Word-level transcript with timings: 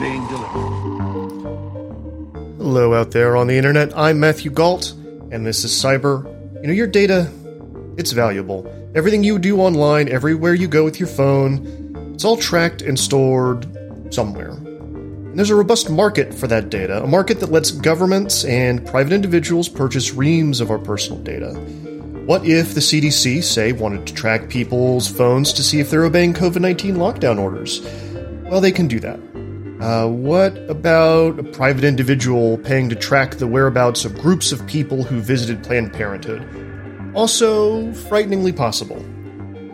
being 0.00 0.26
delivered. 0.28 0.80
Hello 2.56 2.94
out 2.94 3.10
there 3.10 3.36
on 3.36 3.48
the 3.48 3.56
internet. 3.58 3.96
I'm 3.96 4.18
Matthew 4.18 4.50
Gault, 4.50 4.92
and 5.30 5.46
this 5.46 5.62
is 5.62 5.72
Cyber. 5.72 6.24
You 6.62 6.68
know, 6.68 6.72
your 6.72 6.86
data, 6.86 7.30
it's 7.98 8.12
valuable. 8.12 8.66
Everything 8.94 9.22
you 9.22 9.38
do 9.38 9.60
online, 9.60 10.08
everywhere 10.08 10.54
you 10.54 10.68
go 10.68 10.84
with 10.84 10.98
your 10.98 11.08
phone, 11.08 12.12
it's 12.14 12.24
all 12.24 12.38
tracked 12.38 12.80
and 12.80 12.98
stored 12.98 13.66
somewhere. 14.12 14.52
And 14.52 15.38
there's 15.38 15.50
a 15.50 15.54
robust 15.54 15.90
market 15.90 16.32
for 16.32 16.46
that 16.46 16.70
data, 16.70 17.02
a 17.02 17.06
market 17.06 17.38
that 17.40 17.52
lets 17.52 17.70
governments 17.70 18.46
and 18.46 18.86
private 18.86 19.12
individuals 19.12 19.68
purchase 19.68 20.14
reams 20.14 20.62
of 20.62 20.70
our 20.70 20.78
personal 20.78 21.22
data. 21.22 21.52
What 22.24 22.46
if 22.46 22.72
the 22.72 22.80
CDC, 22.80 23.44
say, 23.44 23.72
wanted 23.72 24.06
to 24.06 24.14
track 24.14 24.48
people's 24.48 25.08
phones 25.08 25.52
to 25.52 25.62
see 25.62 25.78
if 25.78 25.90
they're 25.90 26.04
obeying 26.04 26.32
COVID 26.32 26.62
19 26.62 26.96
lockdown 26.96 27.38
orders? 27.38 27.82
Well, 28.50 28.62
they 28.62 28.72
can 28.72 28.88
do 28.88 28.98
that. 29.00 29.29
Uh, 29.80 30.06
what 30.06 30.58
about 30.68 31.38
a 31.38 31.42
private 31.42 31.84
individual 31.84 32.58
paying 32.58 32.90
to 32.90 32.94
track 32.94 33.36
the 33.36 33.46
whereabouts 33.46 34.04
of 34.04 34.14
groups 34.18 34.52
of 34.52 34.66
people 34.66 35.02
who 35.02 35.20
visited 35.20 35.64
Planned 35.64 35.92
Parenthood? 35.94 36.46
Also, 37.14 37.90
frighteningly 37.94 38.52
possible. 38.52 39.02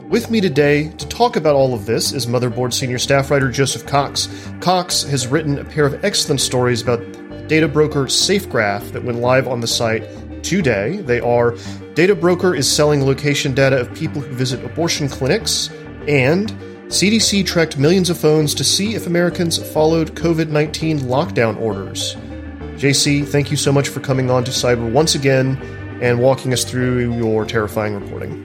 With 0.09 0.31
me 0.31 0.41
today 0.41 0.91
to 0.91 1.09
talk 1.09 1.35
about 1.35 1.57
all 1.57 1.75
of 1.75 1.87
this 1.87 2.13
is 2.13 2.27
Motherboard 2.27 2.73
senior 2.73 2.99
staff 2.99 3.33
writer 3.33 3.51
Joseph 3.51 3.85
Cox. 3.85 4.29
Cox 4.61 5.03
has 5.03 5.27
written 5.27 5.59
a 5.59 5.65
pair 5.65 5.85
of 5.85 6.05
excellent 6.05 6.41
stories 6.41 6.83
about 6.83 7.01
data 7.49 7.67
broker 7.67 8.05
SafeGraph 8.05 8.93
that 8.93 9.03
went 9.03 9.19
live 9.19 9.49
on 9.49 9.61
the 9.61 9.67
site 9.67 10.05
today. 10.45 10.99
They 10.99 11.19
are 11.19 11.57
Data 11.95 12.15
Broker 12.15 12.55
is 12.55 12.71
selling 12.71 13.05
location 13.05 13.55
data 13.55 13.81
of 13.81 13.93
people 13.95 14.21
who 14.21 14.33
visit 14.35 14.65
abortion 14.65 15.09
clinics, 15.09 15.69
and 16.07 16.51
CDC 16.89 17.45
tracked 17.45 17.79
millions 17.79 18.11
of 18.11 18.17
phones 18.17 18.55
to 18.55 18.63
see 18.63 18.95
if 18.95 19.09
Americans 19.09 19.59
followed 19.73 20.15
COVID 20.15 20.51
19 20.51 21.01
lockdown 21.01 21.61
orders. 21.61 22.15
JC, 22.77 23.27
thank 23.27 23.51
you 23.51 23.57
so 23.57 23.73
much 23.73 23.89
for 23.89 23.99
coming 23.99 24.31
on 24.31 24.45
to 24.45 24.53
Cyber 24.53 24.93
once 24.93 25.17
again 25.17 25.57
and 26.01 26.21
walking 26.21 26.53
us 26.53 26.63
through 26.63 27.13
your 27.17 27.45
terrifying 27.45 27.99
reporting. 27.99 28.41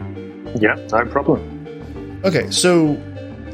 Yeah, 0.60 0.74
no 0.92 1.06
problem. 1.06 2.22
Okay, 2.26 2.50
so 2.50 3.00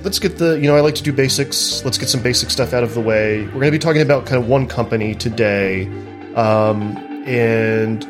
let's 0.04 0.20
get 0.20 0.38
the, 0.38 0.58
you 0.58 0.68
know, 0.68 0.78
I 0.78 0.80
like 0.80 0.96
to 0.96 1.04
do 1.04 1.12
basics. 1.12 1.84
Let's 1.84 1.98
get 1.98 2.08
some 2.08 2.22
basic 2.22 2.50
stuff 2.50 2.72
out 2.74 2.84
of 2.84 2.94
the 2.94 3.02
way. 3.02 3.44
We're 3.44 3.52
going 3.52 3.66
to 3.66 3.72
be 3.72 3.80
talking 3.80 4.02
about 4.02 4.26
kind 4.26 4.42
of 4.42 4.48
one 4.48 4.68
company 4.68 5.16
today 5.16 5.88
um, 6.36 6.96
and 7.28 8.06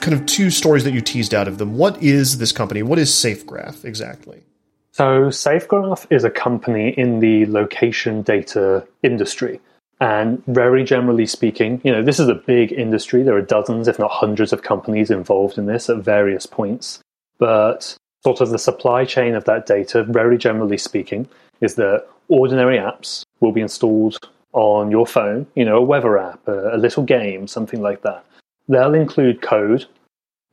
kind 0.00 0.14
of 0.14 0.26
two 0.26 0.50
stories 0.50 0.84
that 0.84 0.92
you 0.92 1.00
teased 1.00 1.34
out 1.34 1.48
of 1.48 1.58
them. 1.58 1.76
What 1.76 2.00
is 2.00 2.38
this 2.38 2.52
company? 2.52 2.84
What 2.84 3.00
is 3.00 3.10
SafeGraph 3.10 3.84
exactly? 3.84 4.44
So, 4.92 5.28
SafeGraph 5.28 6.06
is 6.10 6.22
a 6.22 6.30
company 6.30 6.90
in 6.90 7.20
the 7.20 7.46
location 7.46 8.20
data 8.20 8.86
industry. 9.02 9.58
And 10.00 10.44
very 10.46 10.84
generally 10.84 11.26
speaking, 11.26 11.80
you 11.82 11.92
know, 11.92 12.02
this 12.02 12.20
is 12.20 12.28
a 12.28 12.34
big 12.34 12.72
industry. 12.72 13.22
There 13.22 13.36
are 13.36 13.42
dozens, 13.42 13.88
if 13.88 13.98
not 13.98 14.10
hundreds, 14.10 14.52
of 14.52 14.62
companies 14.62 15.10
involved 15.10 15.56
in 15.56 15.66
this 15.66 15.88
at 15.88 15.98
various 15.98 16.44
points. 16.44 17.00
But 17.38 17.96
sort 18.22 18.40
of 18.40 18.50
the 18.50 18.58
supply 18.58 19.04
chain 19.04 19.34
of 19.34 19.44
that 19.44 19.64
data, 19.64 20.04
very 20.04 20.36
generally 20.36 20.76
speaking, 20.76 21.26
is 21.60 21.76
that 21.76 22.06
ordinary 22.28 22.76
apps 22.76 23.24
will 23.40 23.52
be 23.52 23.60
installed 23.62 24.18
on 24.52 24.90
your 24.90 25.06
phone, 25.06 25.46
you 25.54 25.64
know, 25.64 25.76
a 25.76 25.82
weather 25.82 26.18
app, 26.18 26.46
a, 26.46 26.74
a 26.74 26.76
little 26.76 27.04
game, 27.04 27.46
something 27.46 27.80
like 27.80 28.02
that. 28.02 28.26
They'll 28.68 28.94
include 28.94 29.40
code 29.40 29.86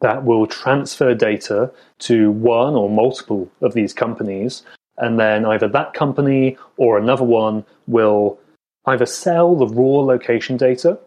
that 0.01 0.23
will 0.23 0.47
transfer 0.47 1.13
data 1.13 1.71
to 1.99 2.31
one 2.31 2.75
or 2.75 2.89
multiple 2.89 3.51
of 3.61 3.73
these 3.73 3.93
companies, 3.93 4.63
and 4.97 5.19
then 5.19 5.45
either 5.45 5.67
that 5.67 5.93
company 5.93 6.57
or 6.77 6.97
another 6.97 7.23
one 7.23 7.65
will 7.87 8.39
either 8.85 9.05
sell 9.05 9.55
the 9.55 9.67
raw 9.67 9.99
location 10.01 10.57
data 10.57 10.97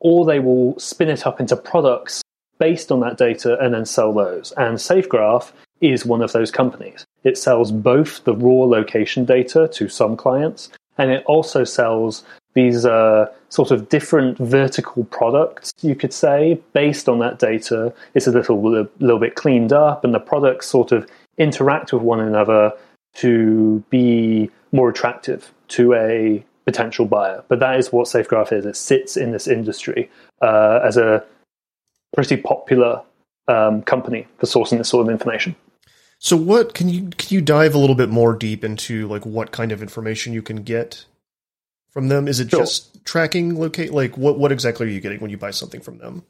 or 0.00 0.24
they 0.24 0.40
will 0.40 0.78
spin 0.78 1.08
it 1.08 1.26
up 1.26 1.40
into 1.40 1.56
products 1.56 2.22
based 2.58 2.92
on 2.92 3.00
that 3.00 3.16
data 3.16 3.58
and 3.60 3.74
then 3.74 3.86
sell 3.86 4.12
those. 4.12 4.52
And 4.56 4.76
SafeGraph 4.76 5.52
is 5.80 6.06
one 6.06 6.22
of 6.22 6.32
those 6.32 6.50
companies. 6.50 7.04
It 7.24 7.38
sells 7.38 7.72
both 7.72 8.24
the 8.24 8.34
raw 8.34 8.64
location 8.64 9.24
data 9.24 9.68
to 9.72 9.88
some 9.88 10.16
clients 10.16 10.70
and 10.98 11.10
it 11.10 11.24
also 11.26 11.64
sells 11.64 12.24
these 12.54 12.86
uh, 12.86 13.32
sort 13.54 13.70
of 13.70 13.88
different 13.88 14.36
vertical 14.38 15.04
products, 15.04 15.72
you 15.80 15.94
could 15.94 16.12
say, 16.12 16.60
based 16.72 17.08
on 17.08 17.20
that 17.20 17.38
data. 17.38 17.94
It's 18.14 18.26
a 18.26 18.32
little, 18.32 18.58
a 18.76 18.88
little 18.98 19.20
bit 19.20 19.36
cleaned 19.36 19.72
up, 19.72 20.02
and 20.04 20.12
the 20.12 20.18
products 20.18 20.66
sort 20.66 20.90
of 20.90 21.08
interact 21.38 21.92
with 21.92 22.02
one 22.02 22.18
another 22.18 22.72
to 23.14 23.84
be 23.90 24.50
more 24.72 24.88
attractive 24.88 25.52
to 25.68 25.94
a 25.94 26.44
potential 26.64 27.06
buyer. 27.06 27.44
But 27.46 27.60
that 27.60 27.78
is 27.78 27.92
what 27.92 28.08
SafeGraph 28.08 28.52
is. 28.52 28.66
It 28.66 28.76
sits 28.76 29.16
in 29.16 29.30
this 29.30 29.46
industry 29.46 30.10
uh, 30.42 30.80
as 30.82 30.96
a 30.96 31.24
pretty 32.12 32.36
popular 32.36 33.02
um, 33.46 33.82
company 33.82 34.26
for 34.38 34.46
sourcing 34.46 34.78
this 34.78 34.88
sort 34.88 35.06
of 35.06 35.12
information. 35.12 35.54
So, 36.18 36.36
what 36.36 36.74
can 36.74 36.88
you 36.88 37.10
can 37.18 37.28
you 37.34 37.40
dive 37.40 37.74
a 37.74 37.78
little 37.78 37.94
bit 37.94 38.08
more 38.08 38.34
deep 38.34 38.64
into, 38.64 39.06
like 39.06 39.24
what 39.24 39.52
kind 39.52 39.70
of 39.70 39.80
information 39.80 40.32
you 40.32 40.42
can 40.42 40.62
get 40.64 41.04
from 41.94 42.08
them? 42.08 42.28
Is 42.28 42.40
it 42.40 42.50
sure. 42.50 42.60
just 42.60 43.02
tracking 43.06 43.54
locate? 43.54 43.92
Like, 43.92 44.18
what 44.18 44.38
what 44.38 44.52
exactly 44.52 44.86
are 44.86 44.90
you 44.90 45.00
getting 45.00 45.20
when 45.20 45.30
you 45.30 45.38
buy 45.38 45.52
something 45.52 45.80
from 45.80 45.98
them? 45.98 46.24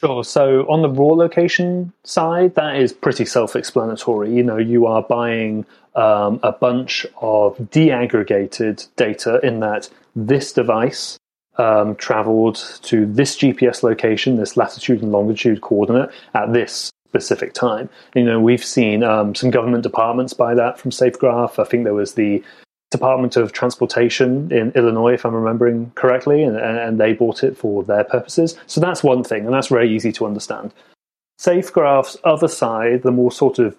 Sure. 0.00 0.24
So 0.24 0.60
on 0.68 0.82
the 0.82 0.90
raw 0.90 1.14
location 1.14 1.92
side, 2.04 2.54
that 2.54 2.76
is 2.76 2.92
pretty 2.92 3.24
self-explanatory. 3.24 4.34
You 4.34 4.42
know, 4.42 4.58
you 4.58 4.86
are 4.86 5.02
buying 5.02 5.64
um, 5.94 6.38
a 6.42 6.52
bunch 6.52 7.06
of 7.20 7.56
deaggregated 7.56 8.86
data 8.96 9.40
in 9.42 9.60
that 9.60 9.88
this 10.14 10.52
device 10.52 11.18
um, 11.56 11.96
traveled 11.96 12.56
to 12.82 13.06
this 13.06 13.38
GPS 13.38 13.82
location, 13.82 14.36
this 14.36 14.56
latitude 14.56 15.02
and 15.02 15.12
longitude 15.12 15.62
coordinate 15.62 16.10
at 16.34 16.52
this 16.52 16.90
specific 17.08 17.54
time. 17.54 17.88
You 18.14 18.24
know, 18.24 18.38
we've 18.38 18.64
seen 18.64 19.02
um, 19.02 19.34
some 19.34 19.50
government 19.50 19.82
departments 19.82 20.34
buy 20.34 20.54
that 20.54 20.78
from 20.78 20.90
SafeGraph. 20.90 21.58
I 21.58 21.64
think 21.64 21.84
there 21.84 21.94
was 21.94 22.12
the 22.12 22.44
Department 22.90 23.36
of 23.36 23.52
Transportation 23.52 24.50
in 24.52 24.70
Illinois, 24.72 25.14
if 25.14 25.24
I'm 25.24 25.34
remembering 25.34 25.90
correctly, 25.96 26.42
and, 26.42 26.56
and 26.56 27.00
they 27.00 27.12
bought 27.12 27.42
it 27.42 27.56
for 27.56 27.82
their 27.82 28.04
purposes. 28.04 28.56
So 28.66 28.80
that's 28.80 29.02
one 29.02 29.24
thing, 29.24 29.44
and 29.44 29.52
that's 29.52 29.68
very 29.68 29.92
easy 29.94 30.12
to 30.12 30.26
understand. 30.26 30.72
SafeGraph's 31.40 32.16
other 32.24 32.48
side, 32.48 33.02
the 33.02 33.10
more 33.10 33.32
sort 33.32 33.58
of 33.58 33.76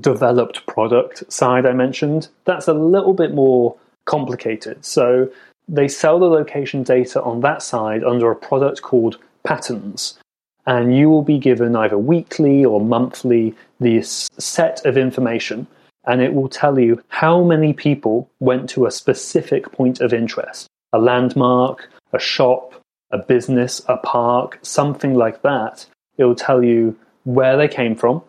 developed 0.00 0.66
product 0.66 1.30
side 1.32 1.66
I 1.66 1.72
mentioned, 1.72 2.28
that's 2.44 2.68
a 2.68 2.74
little 2.74 3.14
bit 3.14 3.34
more 3.34 3.76
complicated. 4.06 4.84
So 4.84 5.30
they 5.68 5.88
sell 5.88 6.18
the 6.18 6.26
location 6.26 6.82
data 6.82 7.22
on 7.22 7.40
that 7.40 7.62
side 7.62 8.04
under 8.04 8.30
a 8.30 8.36
product 8.36 8.82
called 8.82 9.18
patterns. 9.44 10.18
And 10.66 10.96
you 10.96 11.08
will 11.08 11.22
be 11.22 11.38
given 11.38 11.76
either 11.76 11.98
weekly 11.98 12.64
or 12.64 12.80
monthly 12.80 13.54
this 13.78 14.28
set 14.38 14.84
of 14.84 14.96
information 14.96 15.66
and 16.06 16.20
it 16.20 16.34
will 16.34 16.48
tell 16.48 16.78
you 16.78 17.02
how 17.08 17.42
many 17.42 17.72
people 17.72 18.30
went 18.40 18.70
to 18.70 18.86
a 18.86 18.90
specific 18.90 19.70
point 19.72 20.00
of 20.00 20.12
interest 20.12 20.68
a 20.92 20.98
landmark, 20.98 21.90
a 22.12 22.18
shop, 22.18 22.74
a 23.10 23.18
business, 23.18 23.82
a 23.88 23.96
park, 23.98 24.58
something 24.62 25.14
like 25.14 25.42
that. 25.42 25.84
It 26.16 26.24
will 26.24 26.34
tell 26.34 26.62
you 26.62 26.96
where 27.24 27.56
they 27.56 27.68
came 27.68 27.96
from, 27.96 28.22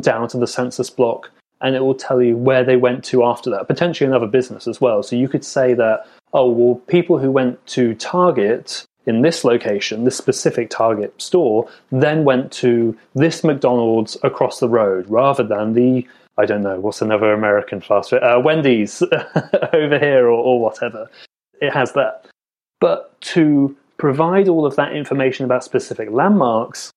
down 0.00 0.28
to 0.28 0.38
the 0.38 0.46
census 0.46 0.90
block, 0.90 1.30
and 1.60 1.76
it 1.76 1.80
will 1.80 1.94
tell 1.94 2.22
you 2.22 2.36
where 2.36 2.64
they 2.64 2.76
went 2.76 3.04
to 3.04 3.24
after 3.24 3.50
that, 3.50 3.68
potentially 3.68 4.08
another 4.08 4.26
business 4.26 4.66
as 4.66 4.80
well. 4.80 5.02
So 5.02 5.14
you 5.14 5.28
could 5.28 5.44
say 5.44 5.74
that, 5.74 6.06
oh, 6.32 6.50
well, 6.50 6.76
people 6.86 7.18
who 7.18 7.30
went 7.30 7.64
to 7.68 7.94
Target 7.94 8.84
in 9.06 9.22
this 9.22 9.44
location, 9.44 10.04
this 10.04 10.16
specific 10.16 10.70
Target 10.70 11.20
store, 11.20 11.68
then 11.90 12.24
went 12.24 12.50
to 12.52 12.96
this 13.14 13.44
McDonald's 13.44 14.16
across 14.22 14.60
the 14.60 14.68
road 14.68 15.06
rather 15.08 15.42
than 15.42 15.74
the 15.74 16.06
I 16.40 16.46
don't 16.46 16.62
know 16.62 16.80
what's 16.80 17.02
another 17.02 17.32
American 17.32 17.80
fast 17.80 18.10
food, 18.10 18.22
uh, 18.22 18.40
Wendy's 18.42 19.02
over 19.72 19.98
here 19.98 20.26
or, 20.26 20.30
or 20.30 20.60
whatever. 20.60 21.10
It 21.60 21.72
has 21.72 21.92
that, 21.92 22.26
but 22.80 23.20
to 23.32 23.76
provide 23.98 24.48
all 24.48 24.64
of 24.64 24.76
that 24.76 24.96
information 24.96 25.44
about 25.44 25.62
specific 25.62 26.10
landmarks, 26.10 26.90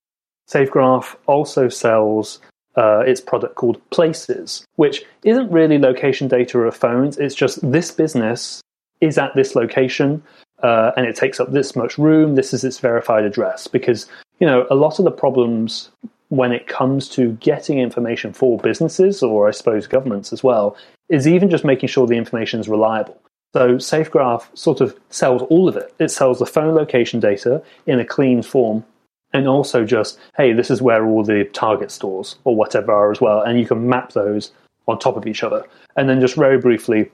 SafeGraph 0.49 1.15
also 1.27 1.67
sells 1.67 2.39
uh, 2.77 2.99
its 2.99 3.19
product 3.19 3.55
called 3.55 3.81
Places, 3.89 4.65
which 4.75 5.03
isn't 5.25 5.51
really 5.51 5.77
location 5.77 6.29
data 6.29 6.59
of 6.59 6.75
phones. 6.75 7.17
It's 7.17 7.35
just 7.35 7.59
this 7.69 7.91
business 7.91 8.61
is 9.01 9.17
at 9.17 9.35
this 9.35 9.55
location 9.55 10.23
uh, 10.63 10.91
and 10.95 11.05
it 11.05 11.15
takes 11.15 11.39
up 11.39 11.51
this 11.51 11.75
much 11.75 11.97
room. 11.97 12.35
This 12.35 12.53
is 12.53 12.63
its 12.63 12.79
verified 12.79 13.25
address 13.25 13.67
because 13.67 14.07
you 14.39 14.47
know 14.47 14.65
a 14.71 14.75
lot 14.75 14.97
of 14.97 15.05
the 15.05 15.11
problems 15.11 15.91
when 16.33 16.51
it 16.51 16.65
comes 16.65 17.07
to 17.07 17.33
getting 17.33 17.77
information 17.77 18.33
for 18.33 18.57
businesses 18.57 19.21
or 19.21 19.47
I 19.47 19.51
suppose 19.51 19.85
governments 19.85 20.33
as 20.33 20.44
well 20.44 20.75
is 21.07 21.27
even 21.27 21.51
just 21.51 21.63
making 21.63 21.89
sure 21.89 22.07
the 22.07 22.15
information 22.15 22.59
is 22.59 22.68
reliable. 22.68 23.21
So 23.53 23.75
SafeGraph 23.75 24.45
sort 24.57 24.81
of 24.81 25.00
sells 25.12 25.44
all 25.44 25.69
of 25.69 25.77
it. 25.77 25.94
It 26.00 26.09
sells 26.09 26.39
the 26.39 26.47
phone 26.47 26.74
location 26.74 27.19
data 27.19 27.62
in 27.85 28.00
a 28.00 28.06
clean 28.06 28.41
form 28.41 28.83
and 29.31 29.47
also 29.47 29.85
just, 29.85 30.18
hey, 30.35 30.53
this 30.53 30.71
is 30.71 30.81
where 30.81 31.06
all 31.06 31.24
the 31.24 31.44
target 31.53 31.91
stores 31.91 32.36
or 32.45 32.56
whatever 32.56 32.91
are 32.91 33.12
as 33.12 33.21
well. 33.21 33.41
And 33.41 33.59
you 33.59 33.68
can 33.68 33.88
map 33.88 34.13
those 34.13 34.51
on 34.88 34.97
top 34.97 35.15
of 35.15 35.27
each 35.27 35.44
other. 35.44 35.63
And 35.97 36.09
then 36.09 36.19
just 36.19 36.36
very 36.36 36.57
briefly, 36.57 37.12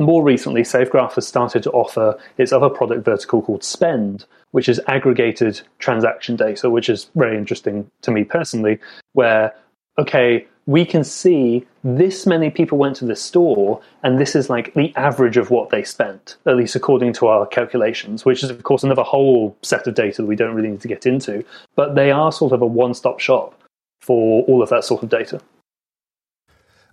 more 0.00 0.22
recently, 0.22 0.62
SafeGraph 0.62 1.14
has 1.14 1.28
started 1.28 1.62
to 1.64 1.70
offer 1.70 2.18
its 2.38 2.52
other 2.52 2.70
product 2.70 3.04
vertical 3.04 3.42
called 3.42 3.62
Spend, 3.62 4.24
which 4.50 4.68
is 4.68 4.80
aggregated 4.88 5.60
transaction 5.78 6.36
data, 6.36 6.70
which 6.70 6.88
is 6.88 7.10
very 7.14 7.36
interesting 7.36 7.90
to 8.02 8.10
me 8.10 8.24
personally, 8.24 8.78
where, 9.12 9.54
okay, 9.98 10.46
we 10.66 10.84
can 10.84 11.04
see 11.04 11.66
this 11.84 12.26
many 12.26 12.50
people 12.50 12.78
went 12.78 12.96
to 12.96 13.04
this 13.04 13.20
store, 13.20 13.80
and 14.02 14.18
this 14.18 14.34
is 14.34 14.48
like 14.48 14.72
the 14.74 14.94
average 14.96 15.36
of 15.36 15.50
what 15.50 15.70
they 15.70 15.82
spent, 15.82 16.36
at 16.46 16.56
least 16.56 16.76
according 16.76 17.12
to 17.14 17.26
our 17.26 17.46
calculations, 17.46 18.24
which 18.24 18.42
is, 18.42 18.50
of 18.50 18.62
course, 18.62 18.82
another 18.82 19.02
whole 19.02 19.56
set 19.62 19.86
of 19.86 19.94
data 19.94 20.22
that 20.22 20.28
we 20.28 20.36
don't 20.36 20.54
really 20.54 20.70
need 20.70 20.80
to 20.80 20.88
get 20.88 21.06
into. 21.06 21.44
But 21.76 21.94
they 21.94 22.10
are 22.10 22.32
sort 22.32 22.52
of 22.52 22.62
a 22.62 22.66
one 22.66 22.94
stop 22.94 23.20
shop 23.20 23.60
for 24.00 24.44
all 24.44 24.62
of 24.62 24.68
that 24.70 24.84
sort 24.84 25.02
of 25.02 25.08
data. 25.08 25.40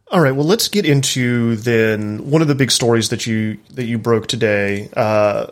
All 0.10 0.22
right. 0.22 0.32
Well, 0.32 0.46
let's 0.46 0.70
get 0.70 0.86
into 0.86 1.58
then 1.58 2.30
one 2.30 2.42
of 2.42 2.48
the 2.48 2.56
big 2.56 2.72
stories 2.72 3.10
that 3.10 3.28
you 3.28 3.58
that 3.74 3.86
you 3.86 3.98
broke 3.98 4.28
today. 4.28 4.90
Uh, 4.96 5.48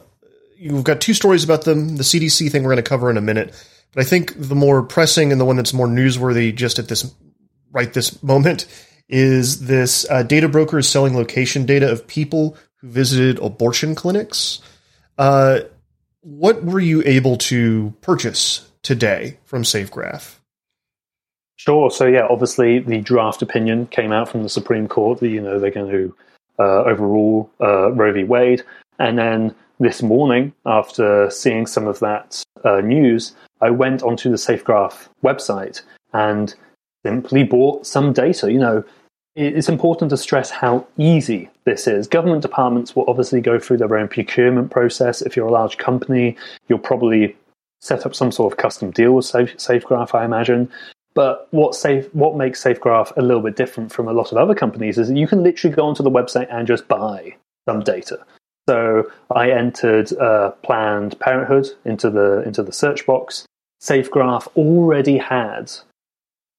you've 0.58 0.86
got 0.86 1.02
two 1.02 1.14
stories 1.14 1.44
about 1.44 1.66
them. 1.66 1.98
The 1.98 2.04
CDC 2.04 2.52
thing 2.52 2.64
we're 2.64 2.72
going 2.72 2.84
to 2.84 2.90
cover 2.90 3.10
in 3.10 3.18
a 3.18 3.22
minute, 3.22 3.54
but 3.94 4.02
I 4.02 4.06
think 4.08 4.34
the 4.38 4.56
more 4.56 4.82
pressing 4.82 5.34
and 5.34 5.42
the 5.42 5.46
one 5.46 5.58
that's 5.58 5.74
more 5.74 5.88
newsworthy 5.88 6.56
just 6.56 6.80
at 6.80 6.88
this 6.88 7.14
right 7.72 7.92
this 7.92 8.24
moment 8.24 8.66
is 9.10 9.66
this 9.66 10.10
uh, 10.10 10.24
data 10.24 10.48
broker 10.48 10.80
is 10.80 10.88
selling 10.88 11.16
location 11.16 11.66
data 11.66 11.92
of 11.92 12.08
people 12.08 12.58
who 12.78 12.88
visited 12.88 13.40
abortion 13.40 13.94
clinics. 13.94 14.62
Uh, 15.18 15.60
what 16.22 16.64
were 16.64 16.80
you 16.80 17.04
able 17.06 17.38
to 17.38 17.94
purchase 18.02 18.68
today 18.82 19.38
from 19.44 19.64
SafeGraph? 19.64 20.36
Sure. 21.58 21.90
So 21.90 22.06
yeah, 22.06 22.28
obviously 22.30 22.80
the 22.80 23.02
draft 23.02 23.42
opinion 23.42 23.88
came 23.88 24.12
out 24.12 24.30
from 24.30 24.44
the 24.44 24.50
Supreme 24.50 24.88
Court 24.88 25.20
that 25.20 25.30
you 25.30 25.42
know 25.42 25.60
they're 25.60 25.72
going 25.72 25.92
to 25.92 26.16
uh, 26.60 26.84
overrule 26.84 27.50
uh, 27.62 27.92
Roe 27.92 28.14
v. 28.14 28.24
Wade, 28.24 28.64
and 29.00 29.18
then 29.18 29.56
this 29.80 30.02
morning, 30.02 30.54
after 30.66 31.30
seeing 31.30 31.66
some 31.68 31.88
of 31.88 32.00
that 32.00 32.44
uh, 32.64 32.82
news, 32.82 33.36
I 33.62 33.70
went 33.70 34.04
onto 34.04 34.30
the 34.30 34.38
SafeGraph 34.38 35.08
website 35.24 35.82
and 36.14 36.54
simply 37.06 37.44
bought 37.44 37.86
some 37.86 38.14
data. 38.14 38.52
You 38.52 38.60
know, 38.60 38.84
it's 39.36 39.68
important 39.68 40.10
to 40.12 40.18
stress 40.18 40.50
how 40.50 40.88
easy 40.98 41.50
this 41.66 41.88
is. 41.88 42.08
Government 42.08 42.42
departments 42.42 42.96
will 42.96 43.06
obviously 43.08 43.42
go 43.42 43.60
through 43.60 43.78
their 43.78 43.98
own 43.98 44.08
procurement 44.08 44.72
process. 44.72 45.22
If 45.22 45.36
you're 45.36 45.48
a 45.48 45.52
large 45.52 45.78
company, 45.78 46.38
you'll 46.70 46.80
probably 46.80 47.36
set 47.82 48.06
up 48.06 48.16
some 48.16 48.32
sort 48.32 48.54
of 48.54 48.58
custom 48.58 48.92
deal 48.92 49.14
with 49.14 49.26
Safe, 49.26 49.56
SafeGraph, 49.58 50.16
I 50.16 50.24
imagine. 50.24 50.72
But 51.16 51.48
what 51.52 51.74
safe 51.74 52.14
what 52.14 52.36
makes 52.36 52.64
SafeGraph 52.64 53.16
a 53.16 53.22
little 53.22 53.42
bit 53.42 53.56
different 53.56 53.92
from 53.92 54.08
a 54.08 54.14
lot 54.14 54.32
of 54.32 54.38
other 54.38 54.54
companies 54.54 54.98
is 54.98 55.08
that 55.08 55.18
you 55.18 55.28
can 55.28 55.42
literally 55.42 55.76
go 55.76 55.86
onto 55.86 56.04
the 56.04 56.12
website 56.12 56.54
and 56.54 56.68
just 56.68 56.88
buy 56.88 57.36
some 57.68 57.80
data. 57.80 58.24
So 58.68 59.10
I 59.32 59.52
entered 59.52 60.12
uh, 60.18 60.52
Planned 60.64 61.20
Parenthood 61.20 61.70
into 61.86 62.10
the 62.10 62.44
into 62.44 62.62
the 62.62 62.74
search 62.74 63.06
box. 63.06 63.46
SafeGraph 63.82 64.48
already 64.58 65.18
had 65.18 65.72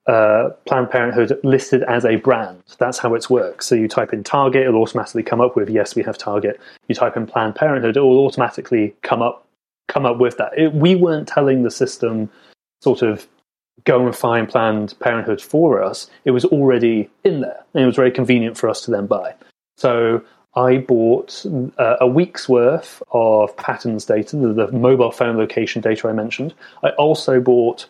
uh, 0.06 0.50
Planned 0.66 0.90
Parenthood 0.90 1.38
listed 1.42 1.82
as 1.82 2.04
a 2.04 2.16
brand. 2.16 2.62
That's 2.78 2.98
how 2.98 3.14
it 3.14 3.28
works. 3.28 3.66
So 3.66 3.74
you 3.74 3.88
type 3.88 4.12
in 4.12 4.22
Target, 4.22 4.62
it'll 4.62 4.80
automatically 4.80 5.22
come 5.22 5.40
up 5.40 5.56
with 5.56 5.68
yes, 5.68 5.94
we 5.94 6.02
have 6.04 6.16
Target. 6.16 6.60
You 6.88 6.94
type 6.94 7.16
in 7.16 7.26
Planned 7.26 7.56
Parenthood, 7.56 7.96
it 7.96 8.00
will 8.00 8.24
automatically 8.24 8.94
come 9.02 9.20
up 9.20 9.46
come 9.88 10.06
up 10.06 10.18
with 10.18 10.38
that. 10.38 10.56
It, 10.56 10.72
we 10.72 10.94
weren't 10.94 11.28
telling 11.28 11.62
the 11.62 11.70
system 11.70 12.30
sort 12.82 13.02
of 13.02 13.26
go 13.84 14.04
and 14.04 14.16
find 14.16 14.48
Planned 14.48 14.94
Parenthood 15.00 15.40
for 15.40 15.82
us, 15.82 16.10
it 16.24 16.32
was 16.32 16.44
already 16.44 17.08
in 17.24 17.40
there, 17.40 17.64
and 17.74 17.82
it 17.82 17.86
was 17.86 17.96
very 17.96 18.10
convenient 18.10 18.56
for 18.56 18.68
us 18.68 18.82
to 18.82 18.90
then 18.90 19.06
buy. 19.06 19.34
So 19.76 20.22
I 20.54 20.78
bought 20.78 21.44
uh, 21.78 21.96
a 22.00 22.06
week's 22.06 22.48
worth 22.48 23.02
of 23.12 23.54
patterns 23.56 24.06
data, 24.06 24.36
the, 24.36 24.52
the, 24.52 24.72
mobile 24.72 25.12
phone 25.12 25.36
location 25.36 25.82
data 25.82 26.08
I 26.08 26.12
mentioned. 26.12 26.54
I 26.82 26.90
also 26.90 27.40
bought 27.40 27.86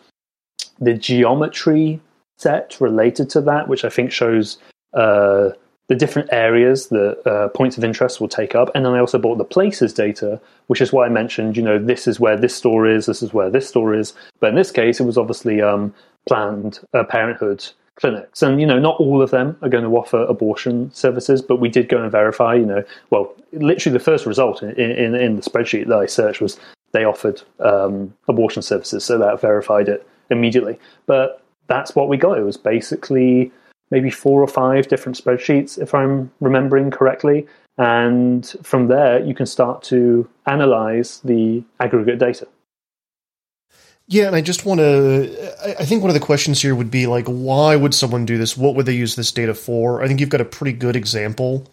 the 0.79 0.93
geometry 0.93 2.01
set 2.37 2.79
related 2.79 3.29
to 3.31 3.41
that, 3.41 3.67
which 3.67 3.85
I 3.85 3.89
think 3.89 4.11
shows 4.11 4.57
uh, 4.93 5.51
the 5.87 5.95
different 5.95 6.29
areas 6.31 6.87
that 6.89 7.25
uh, 7.25 7.47
points 7.49 7.77
of 7.77 7.83
interest 7.83 8.19
will 8.19 8.27
take 8.27 8.55
up. 8.55 8.69
And 8.75 8.85
then 8.85 8.93
I 8.93 8.99
also 8.99 9.17
bought 9.17 9.37
the 9.37 9.45
places 9.45 9.93
data, 9.93 10.39
which 10.67 10.81
is 10.81 10.91
what 10.91 11.05
I 11.05 11.09
mentioned. 11.09 11.55
You 11.55 11.63
know, 11.63 11.79
this 11.79 12.07
is 12.07 12.19
where 12.19 12.37
this 12.37 12.55
store 12.55 12.85
is, 12.87 13.05
this 13.05 13.23
is 13.23 13.33
where 13.33 13.49
this 13.49 13.69
store 13.69 13.95
is. 13.95 14.13
But 14.39 14.49
in 14.49 14.55
this 14.55 14.71
case, 14.71 14.99
it 14.99 15.05
was 15.05 15.17
obviously 15.17 15.61
um, 15.61 15.93
planned 16.27 16.79
uh, 16.93 17.05
parenthood 17.05 17.65
clinics. 17.95 18.41
And, 18.41 18.59
you 18.59 18.67
know, 18.67 18.79
not 18.79 18.99
all 18.99 19.21
of 19.21 19.31
them 19.31 19.57
are 19.61 19.69
going 19.69 19.83
to 19.83 19.97
offer 19.97 20.23
abortion 20.23 20.93
services, 20.93 21.41
but 21.41 21.59
we 21.59 21.69
did 21.69 21.89
go 21.89 22.01
and 22.01 22.11
verify, 22.11 22.53
you 22.53 22.65
know, 22.65 22.83
well, 23.09 23.33
literally 23.53 23.97
the 23.97 24.03
first 24.03 24.25
result 24.25 24.61
in, 24.61 24.71
in, 24.71 25.15
in 25.15 25.35
the 25.37 25.41
spreadsheet 25.41 25.87
that 25.87 25.97
I 25.97 26.05
searched 26.05 26.41
was 26.41 26.59
they 26.91 27.05
offered 27.05 27.41
um, 27.59 28.13
abortion 28.27 28.61
services. 28.61 29.05
So 29.05 29.17
that 29.17 29.41
verified 29.41 29.87
it 29.87 30.07
immediately. 30.29 30.79
But 31.05 31.41
that's 31.67 31.95
what 31.95 32.09
we 32.09 32.17
got. 32.17 32.37
It 32.37 32.43
was 32.43 32.57
basically 32.57 33.51
maybe 33.91 34.09
four 34.09 34.41
or 34.41 34.47
five 34.47 34.87
different 34.87 35.21
spreadsheets, 35.21 35.81
if 35.81 35.93
I'm 35.93 36.31
remembering 36.39 36.91
correctly. 36.91 37.47
And 37.77 38.45
from 38.63 38.87
there, 38.87 39.23
you 39.23 39.35
can 39.35 39.45
start 39.45 39.83
to 39.83 40.27
analyze 40.45 41.19
the 41.23 41.63
aggregate 41.79 42.19
data. 42.19 42.47
Yeah, 44.09 44.27
and 44.27 44.35
I 44.35 44.41
just 44.41 44.65
want 44.65 44.79
to. 44.79 45.79
I 45.79 45.83
think 45.83 46.01
one 46.01 46.09
of 46.09 46.13
the 46.13 46.25
questions 46.25 46.61
here 46.61 46.73
would 46.73 46.89
be 46.89 47.07
like, 47.07 47.25
why 47.27 47.75
would 47.75 47.93
someone 47.93 48.25
do 48.25 48.37
this? 48.37 48.55
What 48.55 48.75
would 48.75 48.85
they 48.85 48.95
use 48.95 49.15
this 49.15 49.33
data 49.33 49.53
for? 49.53 50.01
I 50.01 50.07
think 50.07 50.21
you've 50.21 50.29
got 50.29 50.41
a 50.41 50.45
pretty 50.45 50.71
good 50.71 50.95
example 50.95 51.69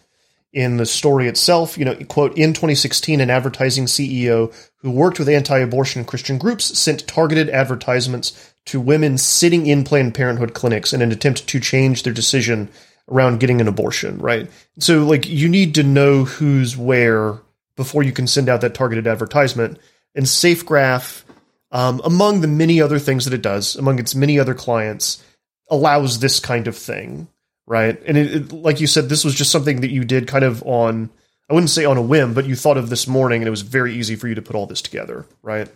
in 0.52 0.76
the 0.76 0.86
story 0.86 1.28
itself. 1.28 1.78
You 1.78 1.84
know, 1.84 1.94
quote, 2.08 2.36
in 2.36 2.52
2016, 2.52 3.20
an 3.20 3.30
advertising 3.30 3.86
CEO 3.86 4.52
who 4.78 4.90
worked 4.90 5.20
with 5.20 5.28
anti 5.28 5.58
abortion 5.58 6.04
Christian 6.04 6.36
groups 6.36 6.76
sent 6.76 7.06
targeted 7.06 7.48
advertisements 7.50 8.53
to 8.66 8.80
women 8.80 9.18
sitting 9.18 9.66
in 9.66 9.84
Planned 9.84 10.14
Parenthood 10.14 10.54
clinics 10.54 10.92
in 10.92 11.02
an 11.02 11.12
attempt 11.12 11.46
to 11.48 11.60
change 11.60 12.02
their 12.02 12.12
decision 12.12 12.70
around 13.10 13.40
getting 13.40 13.60
an 13.60 13.68
abortion, 13.68 14.18
right? 14.18 14.50
So, 14.78 15.04
like, 15.04 15.28
you 15.28 15.48
need 15.48 15.74
to 15.74 15.82
know 15.82 16.24
who's 16.24 16.76
where 16.76 17.38
before 17.76 18.02
you 18.02 18.12
can 18.12 18.26
send 18.26 18.48
out 18.48 18.60
that 18.62 18.74
targeted 18.74 19.06
advertisement. 19.06 19.78
And 20.14 20.26
SafeGraph, 20.26 21.24
um, 21.72 22.00
among 22.04 22.40
the 22.40 22.48
many 22.48 22.80
other 22.80 22.98
things 22.98 23.24
that 23.24 23.34
it 23.34 23.42
does, 23.42 23.76
among 23.76 23.98
its 23.98 24.14
many 24.14 24.38
other 24.38 24.54
clients, 24.54 25.22
allows 25.70 26.20
this 26.20 26.40
kind 26.40 26.68
of 26.68 26.76
thing, 26.76 27.28
right? 27.66 28.00
And 28.06 28.16
it, 28.16 28.34
it, 28.34 28.52
like 28.52 28.80
you 28.80 28.86
said, 28.86 29.08
this 29.08 29.24
was 29.24 29.34
just 29.34 29.50
something 29.50 29.80
that 29.80 29.90
you 29.90 30.04
did 30.04 30.28
kind 30.28 30.44
of 30.44 30.62
on, 30.62 31.10
I 31.50 31.54
wouldn't 31.54 31.70
say 31.70 31.84
on 31.84 31.96
a 31.96 32.02
whim, 32.02 32.32
but 32.32 32.46
you 32.46 32.54
thought 32.54 32.78
of 32.78 32.90
this 32.90 33.06
morning 33.06 33.42
and 33.42 33.48
it 33.48 33.50
was 33.50 33.62
very 33.62 33.94
easy 33.94 34.16
for 34.16 34.28
you 34.28 34.34
to 34.36 34.42
put 34.42 34.56
all 34.56 34.66
this 34.66 34.82
together, 34.82 35.26
right? 35.42 35.68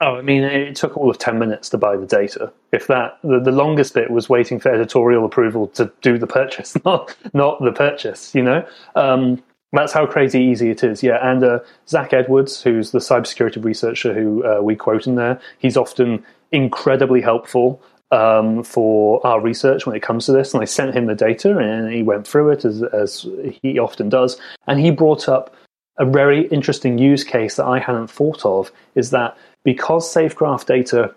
Oh, 0.00 0.16
I 0.16 0.22
mean, 0.22 0.42
it 0.44 0.76
took 0.76 0.96
all 0.96 1.08
of 1.08 1.18
10 1.18 1.38
minutes 1.38 1.70
to 1.70 1.78
buy 1.78 1.96
the 1.96 2.06
data. 2.06 2.52
If 2.70 2.86
that, 2.88 3.18
the, 3.22 3.40
the 3.40 3.52
longest 3.52 3.94
bit 3.94 4.10
was 4.10 4.28
waiting 4.28 4.60
for 4.60 4.68
editorial 4.68 5.24
approval 5.24 5.68
to 5.68 5.90
do 6.02 6.18
the 6.18 6.26
purchase, 6.26 6.76
not, 6.84 7.16
not 7.32 7.62
the 7.62 7.72
purchase, 7.72 8.34
you 8.34 8.42
know? 8.42 8.66
Um, 8.94 9.42
that's 9.72 9.92
how 9.92 10.06
crazy 10.06 10.40
easy 10.42 10.70
it 10.70 10.84
is, 10.84 11.02
yeah. 11.02 11.18
And 11.22 11.42
uh, 11.42 11.58
Zach 11.88 12.12
Edwards, 12.12 12.62
who's 12.62 12.90
the 12.90 12.98
cybersecurity 12.98 13.64
researcher 13.64 14.12
who 14.12 14.44
uh, 14.44 14.60
we 14.60 14.76
quote 14.76 15.06
in 15.06 15.14
there, 15.14 15.40
he's 15.58 15.76
often 15.76 16.24
incredibly 16.52 17.20
helpful 17.22 17.82
um, 18.10 18.62
for 18.62 19.26
our 19.26 19.40
research 19.40 19.86
when 19.86 19.96
it 19.96 20.02
comes 20.02 20.26
to 20.26 20.32
this. 20.32 20.52
And 20.54 20.62
I 20.62 20.66
sent 20.66 20.94
him 20.94 21.06
the 21.06 21.14
data, 21.14 21.56
and 21.58 21.92
he 21.92 22.02
went 22.02 22.26
through 22.26 22.50
it 22.50 22.64
as, 22.64 22.82
as 22.82 23.26
he 23.62 23.78
often 23.78 24.08
does. 24.08 24.38
And 24.66 24.78
he 24.78 24.90
brought 24.90 25.28
up 25.28 25.54
a 25.98 26.04
very 26.04 26.46
interesting 26.48 26.98
use 26.98 27.24
case 27.24 27.56
that 27.56 27.66
I 27.66 27.78
hadn't 27.78 28.08
thought 28.08 28.44
of 28.44 28.70
is 28.94 29.10
that 29.10 29.36
because 29.66 30.14
SafeGraph 30.14 30.64
data 30.64 31.12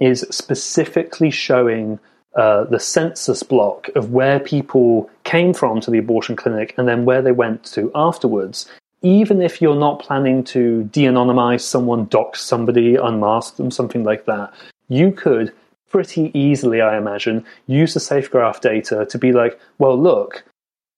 is 0.00 0.26
specifically 0.28 1.30
showing 1.30 2.00
uh, 2.34 2.64
the 2.64 2.80
census 2.80 3.44
block 3.44 3.88
of 3.94 4.10
where 4.10 4.40
people 4.40 5.08
came 5.22 5.54
from 5.54 5.80
to 5.80 5.92
the 5.92 5.98
abortion 5.98 6.34
clinic 6.34 6.74
and 6.76 6.88
then 6.88 7.04
where 7.04 7.22
they 7.22 7.30
went 7.30 7.62
to 7.64 7.92
afterwards, 7.94 8.68
even 9.02 9.40
if 9.40 9.62
you're 9.62 9.76
not 9.76 10.00
planning 10.00 10.42
to 10.42 10.82
de 10.90 11.04
anonymize 11.04 11.60
someone, 11.60 12.06
dox 12.06 12.40
somebody, 12.40 12.96
unmask 12.96 13.54
them, 13.58 13.70
something 13.70 14.02
like 14.02 14.24
that, 14.24 14.52
you 14.88 15.12
could 15.12 15.52
pretty 15.88 16.32
easily, 16.36 16.80
I 16.80 16.98
imagine, 16.98 17.44
use 17.68 17.94
the 17.94 18.00
SafeGraph 18.00 18.60
data 18.60 19.06
to 19.08 19.18
be 19.18 19.30
like, 19.30 19.60
well, 19.78 19.96
look, 19.96 20.42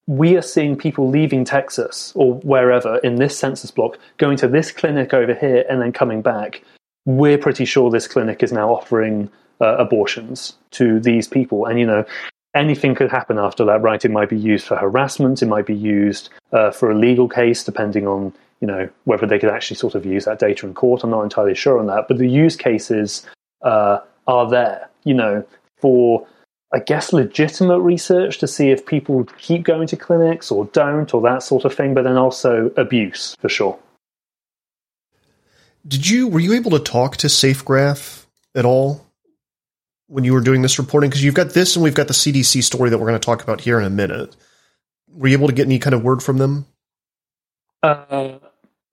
we 0.06 0.34
are 0.38 0.42
seeing 0.42 0.78
people 0.78 1.10
leaving 1.10 1.44
Texas 1.44 2.14
or 2.14 2.36
wherever 2.36 2.96
in 2.98 3.16
this 3.16 3.38
census 3.38 3.70
block, 3.70 3.98
going 4.16 4.38
to 4.38 4.48
this 4.48 4.72
clinic 4.72 5.12
over 5.12 5.34
here, 5.34 5.66
and 5.68 5.82
then 5.82 5.92
coming 5.92 6.22
back 6.22 6.62
we're 7.06 7.38
pretty 7.38 7.64
sure 7.64 7.90
this 7.90 8.06
clinic 8.06 8.42
is 8.42 8.52
now 8.52 8.68
offering 8.68 9.30
uh, 9.60 9.76
abortions 9.76 10.54
to 10.72 11.00
these 11.00 11.26
people. 11.26 11.64
And, 11.64 11.80
you 11.80 11.86
know, 11.86 12.04
anything 12.54 12.94
could 12.94 13.10
happen 13.10 13.38
after 13.38 13.64
that, 13.64 13.80
right? 13.80 14.04
It 14.04 14.10
might 14.10 14.28
be 14.28 14.38
used 14.38 14.66
for 14.66 14.76
harassment, 14.76 15.42
it 15.42 15.46
might 15.46 15.66
be 15.66 15.74
used 15.74 16.28
uh, 16.52 16.70
for 16.70 16.90
a 16.90 16.98
legal 16.98 17.28
case, 17.28 17.64
depending 17.64 18.06
on, 18.06 18.34
you 18.60 18.66
know, 18.66 18.88
whether 19.04 19.26
they 19.26 19.38
could 19.38 19.50
actually 19.50 19.76
sort 19.76 19.94
of 19.94 20.04
use 20.04 20.26
that 20.26 20.38
data 20.38 20.66
in 20.66 20.74
court. 20.74 21.04
I'm 21.04 21.10
not 21.10 21.22
entirely 21.22 21.54
sure 21.54 21.78
on 21.78 21.86
that. 21.86 22.08
But 22.08 22.18
the 22.18 22.28
use 22.28 22.56
cases 22.56 23.24
uh, 23.62 24.00
are 24.26 24.50
there, 24.50 24.88
you 25.04 25.14
know, 25.14 25.46
for 25.78 26.26
I 26.74 26.80
guess, 26.80 27.12
legitimate 27.12 27.80
research 27.80 28.38
to 28.38 28.48
see 28.48 28.70
if 28.70 28.84
people 28.84 29.24
keep 29.38 29.62
going 29.62 29.86
to 29.86 29.96
clinics 29.96 30.50
or 30.50 30.64
don't, 30.72 31.14
or 31.14 31.22
that 31.22 31.44
sort 31.44 31.64
of 31.64 31.72
thing, 31.72 31.94
but 31.94 32.02
then 32.02 32.16
also 32.16 32.72
abuse 32.76 33.36
for 33.38 33.48
sure. 33.48 33.78
Did 35.86 36.08
you 36.08 36.28
were 36.28 36.40
you 36.40 36.54
able 36.54 36.72
to 36.72 36.78
talk 36.78 37.18
to 37.18 37.26
SafeGraph 37.26 38.24
at 38.54 38.64
all 38.64 39.06
when 40.08 40.24
you 40.24 40.32
were 40.32 40.40
doing 40.40 40.62
this 40.62 40.78
reporting? 40.78 41.10
Because 41.10 41.22
you've 41.22 41.34
got 41.34 41.50
this 41.50 41.76
and 41.76 41.82
we've 41.82 41.94
got 41.94 42.08
the 42.08 42.14
CDC 42.14 42.62
story 42.62 42.90
that 42.90 42.98
we're 42.98 43.06
going 43.06 43.20
to 43.20 43.24
talk 43.24 43.42
about 43.42 43.60
here 43.60 43.78
in 43.78 43.84
a 43.84 43.90
minute. 43.90 44.34
Were 45.08 45.28
you 45.28 45.36
able 45.36 45.48
to 45.48 45.54
get 45.54 45.66
any 45.66 45.78
kind 45.78 45.94
of 45.94 46.02
word 46.02 46.22
from 46.22 46.38
them? 46.38 46.66
Uh, 47.82 48.38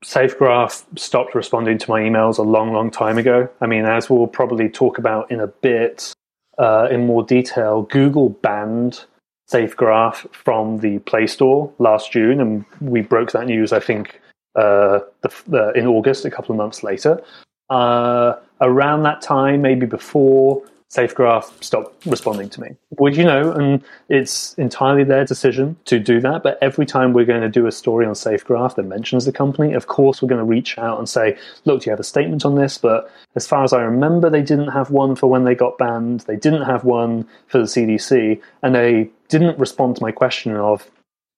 SafeGraph 0.03 0.99
stopped 0.99 1.33
responding 1.33 1.77
to 1.79 1.89
my 1.89 2.01
emails 2.01 2.37
a 2.37 2.43
long, 2.43 2.73
long 2.73 2.91
time 2.91 3.17
ago. 3.17 3.49
I 3.61 3.65
mean, 3.65 3.85
as 3.85 4.09
we'll 4.09 4.27
probably 4.27 4.69
talk 4.69 4.97
about 4.97 5.31
in 5.31 5.39
a 5.39 5.47
bit 5.47 6.13
uh, 6.57 6.87
in 6.91 7.05
more 7.05 7.23
detail, 7.23 7.83
Google 7.83 8.29
banned 8.29 9.05
SafeGraph 9.51 10.33
from 10.33 10.79
the 10.79 10.99
Play 10.99 11.27
Store 11.27 11.73
last 11.79 12.11
June, 12.11 12.39
and 12.39 12.65
we 12.79 13.01
broke 13.01 13.31
that 13.31 13.45
news, 13.47 13.73
I 13.73 13.79
think, 13.79 14.19
uh, 14.55 14.99
the, 15.21 15.71
in 15.75 15.87
August, 15.87 16.25
a 16.25 16.31
couple 16.31 16.53
of 16.53 16.57
months 16.57 16.83
later. 16.83 17.21
Uh, 17.69 18.35
around 18.61 19.03
that 19.03 19.21
time, 19.21 19.61
maybe 19.61 19.85
before, 19.85 20.63
SafeGraph 20.93 21.63
stopped 21.63 22.05
responding 22.05 22.49
to 22.49 22.61
me. 22.61 22.69
Well, 22.91 23.11
you 23.11 23.23
know, 23.23 23.51
and 23.51 23.83
it's 24.09 24.53
entirely 24.55 25.03
their 25.03 25.25
decision 25.25 25.75
to 25.85 25.97
do 25.97 26.21
that. 26.21 26.43
But 26.43 26.59
every 26.61 26.85
time 26.85 27.13
we're 27.13 27.25
going 27.25 27.41
to 27.41 27.49
do 27.49 27.65
a 27.65 27.71
story 27.71 28.05
on 28.05 28.13
SafeGraph 28.13 28.75
that 28.75 28.83
mentions 28.83 29.25
the 29.25 29.31
company, 29.31 29.73
of 29.73 29.87
course, 29.87 30.21
we're 30.21 30.27
going 30.29 30.39
to 30.39 30.45
reach 30.45 30.77
out 30.77 30.99
and 30.99 31.09
say, 31.09 31.35
look, 31.65 31.81
do 31.81 31.89
you 31.89 31.91
have 31.91 31.99
a 31.99 32.03
statement 32.03 32.45
on 32.45 32.55
this? 32.55 32.77
But 32.77 33.09
as 33.35 33.47
far 33.47 33.63
as 33.63 33.73
I 33.73 33.81
remember, 33.81 34.29
they 34.29 34.43
didn't 34.43 34.67
have 34.67 34.91
one 34.91 35.15
for 35.15 35.27
when 35.27 35.45
they 35.45 35.55
got 35.55 35.79
banned. 35.79 36.21
They 36.21 36.35
didn't 36.35 36.65
have 36.65 36.83
one 36.83 37.27
for 37.47 37.57
the 37.57 37.65
CDC. 37.65 38.39
And 38.61 38.75
they 38.75 39.09
didn't 39.29 39.57
respond 39.57 39.95
to 39.95 40.03
my 40.03 40.11
question 40.11 40.55
of, 40.55 40.87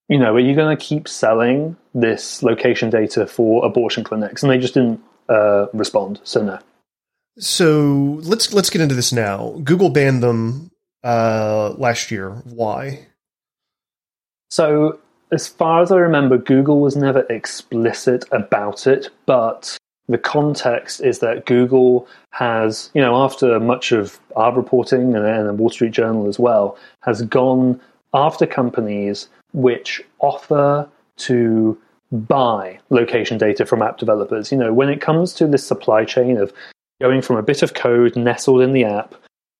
you 0.07 0.17
know, 0.19 0.35
are 0.35 0.39
you 0.39 0.55
going 0.55 0.75
to 0.75 0.83
keep 0.83 1.07
selling 1.07 1.75
this 1.93 2.43
location 2.43 2.89
data 2.89 3.25
for 3.25 3.65
abortion 3.65 4.03
clinics? 4.03 4.43
And 4.43 4.51
they 4.51 4.57
just 4.57 4.73
didn't 4.73 5.01
uh, 5.29 5.67
respond. 5.73 6.19
So, 6.23 6.43
no. 6.43 6.59
So 7.37 8.19
let's 8.23 8.53
let's 8.53 8.69
get 8.69 8.81
into 8.81 8.95
this 8.95 9.11
now. 9.11 9.59
Google 9.63 9.89
banned 9.89 10.23
them 10.23 10.71
uh, 11.03 11.73
last 11.77 12.09
year. 12.09 12.31
Why? 12.45 13.07
So, 14.49 14.99
as 15.31 15.47
far 15.47 15.81
as 15.81 15.91
I 15.91 15.97
remember, 15.97 16.37
Google 16.37 16.79
was 16.79 16.95
never 16.95 17.25
explicit 17.29 18.23
about 18.31 18.87
it, 18.87 19.09
but 19.25 19.77
the 20.07 20.17
context 20.17 21.01
is 21.01 21.19
that 21.19 21.45
Google 21.45 22.07
has, 22.29 22.91
you 22.93 23.01
know, 23.01 23.21
after 23.21 23.59
much 23.59 23.91
of 23.91 24.19
our 24.35 24.53
reporting 24.53 25.15
and 25.15 25.49
the 25.49 25.53
Wall 25.53 25.69
Street 25.69 25.91
Journal 25.91 26.27
as 26.27 26.39
well, 26.39 26.77
has 27.01 27.21
gone 27.23 27.81
after 28.13 28.45
companies 28.45 29.27
which 29.55 30.03
offer 30.19 30.87
to 31.15 31.77
buy 32.11 32.77
location 32.89 33.37
data 33.37 33.65
from 33.65 33.81
app 33.81 33.97
developers. 33.97 34.51
You 34.51 34.57
know, 34.57 34.73
when 34.73 34.89
it 34.89 35.01
comes 35.01 35.33
to 35.33 35.47
this 35.47 35.65
supply 35.65 36.03
chain 36.05 36.37
of 36.37 36.53
going 37.01 37.21
from 37.21 37.37
a 37.37 37.43
bit 37.43 37.63
of 37.63 37.73
code 37.73 38.15
nestled 38.15 38.61
in 38.61 38.73
the 38.73 38.83
app 38.83 39.15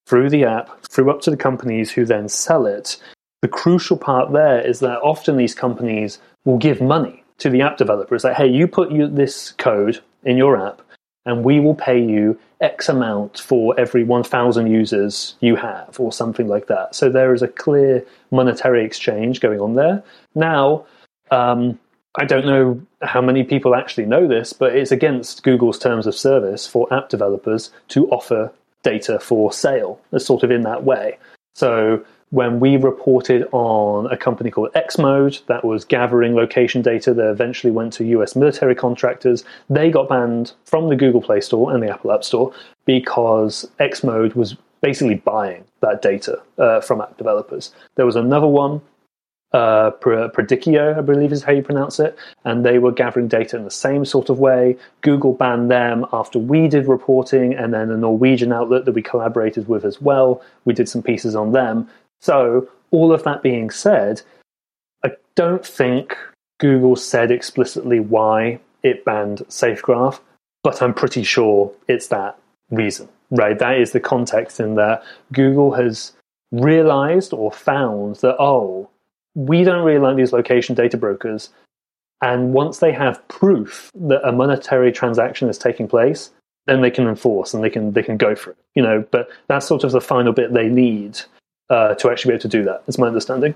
through 0.06 0.30
the 0.30 0.44
app 0.44 0.70
through 0.90 1.10
up 1.10 1.22
to 1.22 1.32
the 1.32 1.38
companies 1.38 1.92
who 1.92 2.06
then 2.06 2.30
sell 2.30 2.66
it. 2.66 2.98
The 3.42 3.48
crucial 3.48 3.98
part 3.98 4.32
there 4.32 4.60
is 4.60 4.80
that 4.80 5.00
often 5.02 5.38
these 5.38 5.56
companies 5.56 6.20
will 6.44 6.58
give 6.58 6.82
money 6.82 7.24
to 7.40 7.50
the 7.50 7.62
app 7.62 7.78
developers. 7.78 8.24
Like, 8.24 8.36
hey, 8.36 8.48
you 8.48 8.68
put 8.68 8.92
you, 8.92 9.08
this 9.08 9.52
code 9.54 10.02
in 10.24 10.38
your 10.38 10.58
app, 10.58 10.82
and 11.26 11.44
we 11.44 11.60
will 11.60 11.76
pay 11.76 12.02
you 12.02 12.40
X 12.62 12.88
amount 12.88 13.40
for 13.40 13.78
every 13.80 14.04
1,000 14.04 14.68
users 14.68 15.36
you 15.40 15.56
have, 15.56 16.00
or 16.00 16.12
something 16.12 16.48
like 16.48 16.68
that. 16.68 16.96
So 16.96 17.10
there 17.10 17.34
is 17.34 17.42
a 17.42 17.48
clear 17.48 18.06
monetary 18.32 18.86
exchange 18.86 19.40
going 19.40 19.60
on 19.60 19.76
there. 19.76 20.04
Now, 20.36 20.86
um, 21.32 21.80
I 22.18 22.26
don't 22.26 22.46
know 22.46 22.82
how 23.02 23.22
many 23.22 23.44
people 23.44 23.76
actually 23.76 24.06
know 24.06 24.28
this, 24.28 24.54
but 24.54 24.76
it's 24.76 24.92
against 24.92 25.44
Google's 25.44 25.80
terms 25.80 26.08
of 26.08 26.16
service 26.16 26.66
for 26.66 26.92
app 26.94 27.10
developers 27.10 27.72
to 27.90 28.08
offer 28.10 28.52
data 28.84 29.20
for 29.20 29.52
sale, 29.52 30.00
sort 30.18 30.44
of 30.44 30.52
in 30.52 30.62
that 30.62 30.84
way. 30.84 31.18
So 31.56 32.06
when 32.36 32.60
we 32.60 32.76
reported 32.76 33.48
on 33.54 34.12
a 34.12 34.18
company 34.18 34.52
called 34.52 34.70
Xmode 34.74 35.46
that 35.46 35.64
was 35.64 35.86
gathering 35.86 36.36
location 36.36 36.82
data 36.82 37.14
that 37.14 37.30
eventually 37.30 37.72
went 37.72 37.94
to 37.94 38.04
US 38.04 38.36
military 38.36 38.76
contractors, 38.76 39.46
they 39.70 39.90
got 39.90 40.10
banned 40.10 40.52
from 40.66 40.90
the 40.90 40.98
Google 40.98 41.22
Play 41.22 41.40
Store 41.40 41.74
and 41.74 41.82
the 41.82 41.90
Apple 41.90 42.12
App 42.12 42.26
Store 42.26 42.52
because 42.84 43.66
Xmode 43.80 44.36
was 44.36 44.58
basically 44.82 45.16
buying 45.16 45.64
that 45.80 46.02
data 46.02 46.42
uh, 46.58 46.82
from 46.82 47.00
app 47.00 47.18
developers. 47.18 47.72
There 47.96 48.06
was 48.06 48.18
another 48.18 48.48
one 48.48 48.82
uh, 49.54 49.92
Predicio, 50.02 50.98
I 50.98 51.02
believe 51.02 51.32
is 51.32 51.42
how 51.42 51.54
you 51.54 51.62
pronounce 51.62 52.02
it, 52.02 52.18
and 52.44 52.66
they 52.66 52.78
were 52.78 52.92
gathering 52.92 53.30
data 53.30 53.56
in 53.56 53.64
the 53.64 53.72
same 53.72 54.04
sort 54.04 54.30
of 54.30 54.40
way. 54.40 54.76
Google 55.00 55.32
banned 55.32 55.72
them 55.72 56.06
after 56.12 56.38
we 56.40 56.68
did 56.68 56.90
reporting, 56.90 57.54
and 57.54 57.74
then 57.74 57.90
a 57.90 57.96
Norwegian 57.96 58.52
outlet 58.52 58.84
that 58.84 58.92
we 58.92 59.02
collaborated 59.02 59.70
with 59.70 59.86
as 59.86 60.02
well. 60.02 60.44
We 60.66 60.74
did 60.74 60.90
some 60.90 61.02
pieces 61.02 61.38
on 61.38 61.54
them. 61.54 61.88
So, 62.22 62.70
all 62.92 63.12
of 63.12 63.24
that 63.24 63.44
being 63.44 63.70
said, 63.70 64.22
I 65.04 65.12
don't 65.36 65.66
think 65.66 66.18
Google 66.60 66.96
said 66.96 67.32
explicitly 67.32 68.00
why 68.00 68.60
it 68.84 69.04
banned 69.06 69.40
SafeGraph, 69.50 70.20
but 70.64 70.82
I'm 70.82 70.94
pretty 70.94 71.24
sure 71.24 71.72
it's 71.88 72.08
that 72.08 72.40
reason, 72.72 73.10
right? 73.32 73.58
That 73.58 73.78
is 73.78 73.92
the 73.92 74.00
context 74.00 74.60
in 74.60 74.76
that 74.76 75.04
Google 75.34 75.74
has 75.74 76.14
realized 76.52 77.34
or 77.34 77.52
found 77.52 78.18
that, 78.18 78.36
oh, 78.40 78.90
we 79.36 79.64
don't 79.64 79.86
really 79.86 80.00
like 80.00 80.16
these 80.16 80.34
location 80.34 80.76
data 80.76 80.98
brokers. 80.98 81.50
And 82.22 82.54
once 82.54 82.80
they 82.80 82.94
have 82.94 83.28
proof 83.28 83.92
that 83.96 84.28
a 84.28 84.32
monetary 84.32 84.92
transaction 84.92 85.50
is 85.50 85.58
taking 85.58 85.88
place, 85.88 86.32
then 86.66 86.82
they 86.82 86.90
can 86.90 87.08
enforce 87.08 87.54
and 87.54 87.64
they 87.64 87.70
can 87.70 87.92
they 87.92 88.02
can 88.02 88.18
go 88.18 88.36
for 88.36 88.52
it. 88.52 88.58
You 88.74 88.82
know, 88.82 89.06
but 89.12 89.30
that's 89.48 89.68
sort 89.68 89.84
of 89.84 89.92
the 89.92 90.02
final 90.02 90.34
bit 90.34 90.54
they 90.54 90.70
need 90.70 91.20
uh, 91.70 91.96
to 91.96 92.10
actually 92.10 92.30
be 92.30 92.34
able 92.36 92.42
to 92.42 92.48
do 92.48 92.64
that. 92.64 92.84
Is 92.88 92.98
my 92.98 93.08
understanding. 93.08 93.56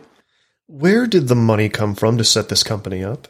Where 0.67 1.07
did 1.07 1.27
the 1.27 1.35
money 1.35 1.69
come 1.69 1.95
from 1.95 2.17
to 2.17 2.23
set 2.23 2.49
this 2.49 2.63
company 2.63 3.03
up? 3.03 3.27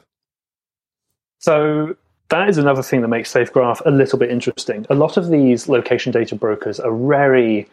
So 1.39 1.95
that 2.29 2.50
is 2.50 2.57
another 2.57 2.83
thing 2.83 3.01
that 3.01 3.07
makes 3.07 3.33
SafeGraph 3.33 3.81
a 3.86 3.91
little 3.91 4.19
bit 4.19 4.29
interesting. 4.29 4.86
A 4.89 4.95
lot 4.95 5.17
of 5.17 5.29
these 5.29 5.69
location 5.69 6.12
data 6.12 6.36
brokers 6.36 6.79
are 6.79 6.95
very 6.95 7.67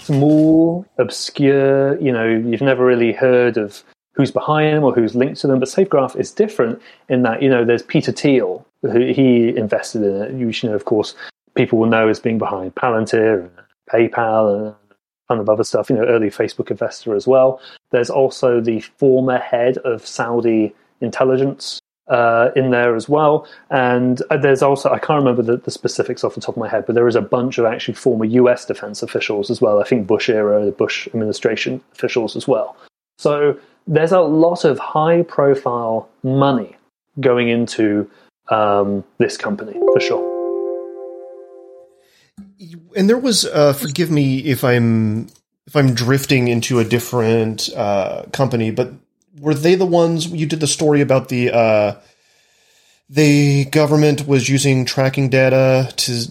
small, 0.00 0.86
obscure. 0.98 1.98
You 1.98 2.12
know, 2.12 2.26
you've 2.26 2.60
never 2.60 2.84
really 2.84 3.12
heard 3.12 3.56
of 3.56 3.82
who's 4.12 4.30
behind 4.30 4.76
them 4.76 4.84
or 4.84 4.94
who's 4.94 5.14
linked 5.14 5.40
to 5.40 5.46
them. 5.46 5.60
But 5.60 5.68
SafeGraph 5.68 6.16
is 6.16 6.30
different 6.30 6.80
in 7.08 7.22
that, 7.22 7.42
you 7.42 7.48
know, 7.48 7.64
there's 7.64 7.82
Peter 7.82 8.12
Thiel, 8.12 8.66
who 8.82 9.12
he 9.12 9.56
invested 9.56 10.02
in 10.02 10.22
it. 10.22 10.32
You 10.34 10.52
should 10.52 10.70
know, 10.70 10.76
of 10.76 10.84
course, 10.84 11.14
people 11.54 11.78
will 11.78 11.88
know 11.88 12.08
as 12.08 12.20
being 12.20 12.38
behind 12.38 12.74
Palantir 12.74 13.40
and 13.40 13.50
PayPal 13.90 14.66
and 14.66 14.74
ton 15.28 15.38
of 15.38 15.48
other 15.48 15.64
stuff, 15.64 15.90
you 15.90 15.96
know, 15.96 16.04
early 16.04 16.28
Facebook 16.28 16.70
investor 16.70 17.14
as 17.14 17.26
well. 17.26 17.60
There's 17.90 18.10
also 18.10 18.60
the 18.60 18.80
former 18.80 19.38
head 19.38 19.78
of 19.78 20.06
Saudi 20.06 20.74
intelligence 21.00 21.80
uh, 22.08 22.50
in 22.54 22.70
there 22.70 22.94
as 22.94 23.08
well. 23.08 23.46
And 23.70 24.22
uh, 24.30 24.36
there's 24.36 24.62
also, 24.62 24.90
I 24.90 24.98
can't 24.98 25.18
remember 25.18 25.42
the, 25.42 25.56
the, 25.56 25.70
specifics 25.70 26.22
off 26.22 26.34
the 26.34 26.40
top 26.40 26.56
of 26.56 26.60
my 26.60 26.68
head, 26.68 26.86
but 26.86 26.94
there 26.94 27.08
is 27.08 27.16
a 27.16 27.22
bunch 27.22 27.58
of 27.58 27.64
actually 27.64 27.94
former 27.94 28.24
US 28.24 28.64
defense 28.64 29.02
officials 29.02 29.50
as 29.50 29.60
well. 29.60 29.80
I 29.80 29.84
think 29.84 30.06
Bush 30.06 30.28
era, 30.28 30.64
the 30.64 30.70
Bush 30.70 31.08
administration 31.08 31.82
officials 31.92 32.36
as 32.36 32.46
well. 32.46 32.76
So 33.18 33.58
there's 33.86 34.12
a 34.12 34.20
lot 34.20 34.64
of 34.64 34.78
high 34.78 35.22
profile 35.22 36.08
money 36.22 36.76
going 37.20 37.48
into 37.48 38.08
um, 38.48 39.02
this 39.18 39.36
company 39.36 39.72
for 39.72 40.00
sure. 40.00 40.25
And 42.96 43.08
there 43.08 43.18
was, 43.18 43.44
uh, 43.44 43.72
forgive 43.74 44.10
me 44.10 44.38
if 44.38 44.64
I'm 44.64 45.28
if 45.66 45.74
I'm 45.76 45.94
drifting 45.94 46.48
into 46.48 46.78
a 46.78 46.84
different 46.84 47.68
uh, 47.76 48.22
company, 48.32 48.70
but 48.70 48.92
were 49.40 49.54
they 49.54 49.74
the 49.74 49.86
ones 49.86 50.28
you 50.28 50.46
did 50.46 50.60
the 50.60 50.66
story 50.66 51.00
about 51.00 51.28
the 51.28 51.52
uh, 51.52 52.00
the 53.10 53.66
government 53.66 54.26
was 54.26 54.48
using 54.48 54.84
tracking 54.84 55.28
data 55.28 55.92
to 55.96 56.26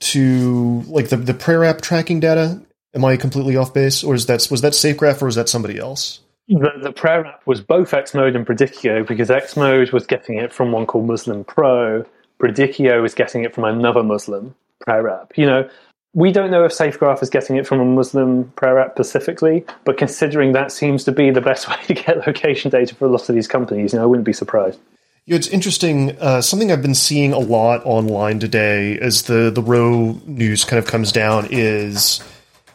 to 0.00 0.82
like 0.88 1.10
the 1.10 1.16
the 1.16 1.34
prayer 1.34 1.64
app 1.64 1.80
tracking 1.80 2.20
data? 2.20 2.60
Am 2.92 3.04
I 3.04 3.16
completely 3.16 3.56
off 3.56 3.72
base, 3.72 4.02
or 4.02 4.14
is 4.14 4.26
that 4.26 4.48
was 4.50 4.62
that 4.62 4.72
SafeGraph, 4.72 5.22
or 5.22 5.28
is 5.28 5.36
that 5.36 5.48
somebody 5.48 5.78
else? 5.78 6.20
the, 6.50 6.72
the 6.82 6.92
prayer 6.92 7.24
app 7.24 7.46
was 7.46 7.60
both 7.60 7.92
Xmode 7.92 8.34
and 8.34 8.44
Predicio 8.44 9.06
because 9.06 9.28
Xmode 9.28 9.92
was 9.92 10.06
getting 10.06 10.38
it 10.38 10.52
from 10.52 10.72
one 10.72 10.86
called 10.86 11.06
Muslim 11.06 11.44
Pro. 11.44 12.04
Predicio 12.40 13.00
was 13.00 13.14
getting 13.14 13.44
it 13.44 13.54
from 13.54 13.64
another 13.64 14.02
Muslim 14.02 14.54
prayer 14.80 15.08
app. 15.08 15.38
You 15.38 15.46
know, 15.46 15.70
we 16.12 16.32
don't 16.32 16.50
know 16.50 16.64
if 16.64 16.72
SafeGraph 16.72 17.22
is 17.22 17.30
getting 17.30 17.56
it 17.56 17.66
from 17.66 17.80
a 17.80 17.84
Muslim 17.84 18.50
prayer 18.56 18.78
app 18.78 18.92
specifically, 18.92 19.64
but 19.84 19.96
considering 19.96 20.52
that 20.52 20.72
seems 20.72 21.04
to 21.04 21.12
be 21.12 21.30
the 21.30 21.40
best 21.40 21.68
way 21.68 21.76
to 21.86 21.94
get 21.94 22.26
location 22.26 22.70
data 22.70 22.94
for 22.94 23.06
a 23.06 23.08
lot 23.08 23.28
of 23.28 23.34
these 23.34 23.48
companies, 23.48 23.92
you 23.92 23.98
know, 23.98 24.04
I 24.04 24.06
wouldn't 24.06 24.26
be 24.26 24.32
surprised. 24.32 24.78
Yeah, 25.26 25.36
it's 25.36 25.48
interesting. 25.48 26.16
Uh, 26.18 26.40
something 26.40 26.72
I've 26.72 26.82
been 26.82 26.94
seeing 26.94 27.32
a 27.32 27.38
lot 27.38 27.84
online 27.84 28.40
today 28.40 28.98
as 28.98 29.24
the 29.24 29.50
the 29.50 29.62
Roe 29.62 30.20
news 30.26 30.64
kind 30.64 30.78
of 30.82 30.86
comes 30.86 31.12
down 31.12 31.46
is 31.50 32.20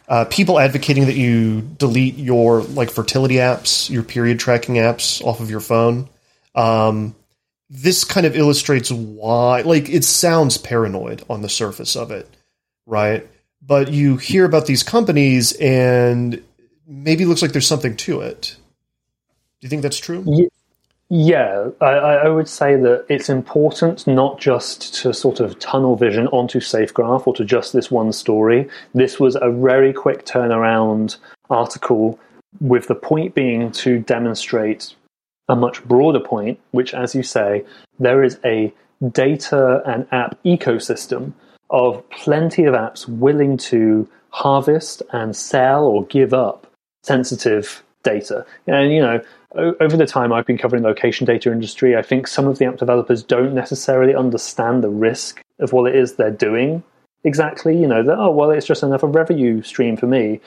uh, 0.08 0.24
people 0.26 0.58
advocating 0.58 1.06
that 1.06 1.16
you 1.16 1.60
delete 1.60 2.16
your 2.16 2.62
like 2.62 2.90
fertility 2.90 3.34
apps, 3.34 3.90
your 3.90 4.04
period 4.04 4.38
tracking 4.38 4.76
apps 4.76 5.22
off 5.22 5.40
of 5.40 5.50
your 5.50 5.60
phone. 5.60 6.08
Um, 6.54 7.14
this 7.68 8.04
kind 8.04 8.26
of 8.26 8.36
illustrates 8.36 8.92
why, 8.92 9.62
like, 9.62 9.88
it 9.88 10.04
sounds 10.04 10.56
paranoid 10.56 11.24
on 11.28 11.42
the 11.42 11.48
surface 11.48 11.96
of 11.96 12.12
it, 12.12 12.28
right? 12.86 13.26
But 13.60 13.92
you 13.92 14.16
hear 14.16 14.44
about 14.44 14.66
these 14.66 14.82
companies, 14.82 15.52
and 15.54 16.42
maybe 16.86 17.24
looks 17.24 17.42
like 17.42 17.52
there's 17.52 17.66
something 17.66 17.96
to 17.96 18.20
it. 18.20 18.56
Do 19.60 19.66
you 19.66 19.68
think 19.68 19.82
that's 19.82 19.98
true? 19.98 20.24
Yeah. 20.26 20.48
Yeah, 21.08 21.68
I, 21.80 21.86
I, 21.86 22.28
would 22.28 22.48
say 22.48 22.74
that 22.74 23.06
it's 23.08 23.28
important 23.28 24.08
not 24.08 24.40
just 24.40 24.92
to 24.96 25.14
sort 25.14 25.38
of 25.38 25.56
tunnel 25.60 25.94
vision 25.94 26.26
onto 26.28 26.58
SafeGraph 26.58 27.28
or 27.28 27.34
to 27.36 27.44
just 27.44 27.72
this 27.72 27.92
one 27.92 28.12
story. 28.12 28.68
This 28.92 29.20
was 29.20 29.36
a 29.40 29.48
very 29.48 29.92
quick 29.92 30.26
turnaround 30.26 31.16
article 31.48 32.18
with 32.60 32.88
the 32.88 32.96
point 32.96 33.36
being 33.36 33.70
to 33.70 34.00
demonstrate 34.00 34.96
a 35.48 35.54
much 35.54 35.84
broader 35.84 36.18
point, 36.18 36.58
which, 36.72 36.92
as 36.92 37.14
you 37.14 37.22
say, 37.22 37.64
there 38.00 38.24
is 38.24 38.40
a 38.44 38.74
data 39.12 39.82
and 39.86 40.08
app 40.10 40.42
ecosystem 40.44 41.32
of 41.70 42.08
plenty 42.10 42.64
of 42.64 42.74
apps 42.74 43.08
willing 43.08 43.56
to 43.56 44.08
harvest 44.30 45.02
and 45.12 45.34
sell 45.34 45.84
or 45.84 46.04
give 46.06 46.34
up 46.34 46.66
sensitive 47.02 47.82
data. 48.02 48.44
And, 48.66 48.92
you 48.92 49.00
know, 49.00 49.20
over 49.80 49.96
the 49.96 50.06
time 50.06 50.32
I've 50.32 50.46
been 50.46 50.58
covering 50.58 50.82
the 50.82 50.88
location 50.88 51.26
data 51.26 51.50
industry, 51.50 51.96
I 51.96 52.02
think 52.02 52.26
some 52.26 52.46
of 52.46 52.58
the 52.58 52.66
app 52.66 52.76
developers 52.76 53.22
don't 53.22 53.54
necessarily 53.54 54.14
understand 54.14 54.84
the 54.84 54.90
risk 54.90 55.42
of 55.58 55.72
what 55.72 55.90
it 55.90 55.96
is 55.96 56.14
they're 56.14 56.30
doing 56.30 56.82
exactly. 57.24 57.76
You 57.76 57.86
know, 57.86 58.02
that, 58.02 58.18
oh, 58.18 58.30
well, 58.30 58.50
it's 58.50 58.66
just 58.66 58.82
another 58.82 59.06
revenue 59.06 59.62
stream 59.62 59.96
for 59.96 60.06
me. 60.06 60.40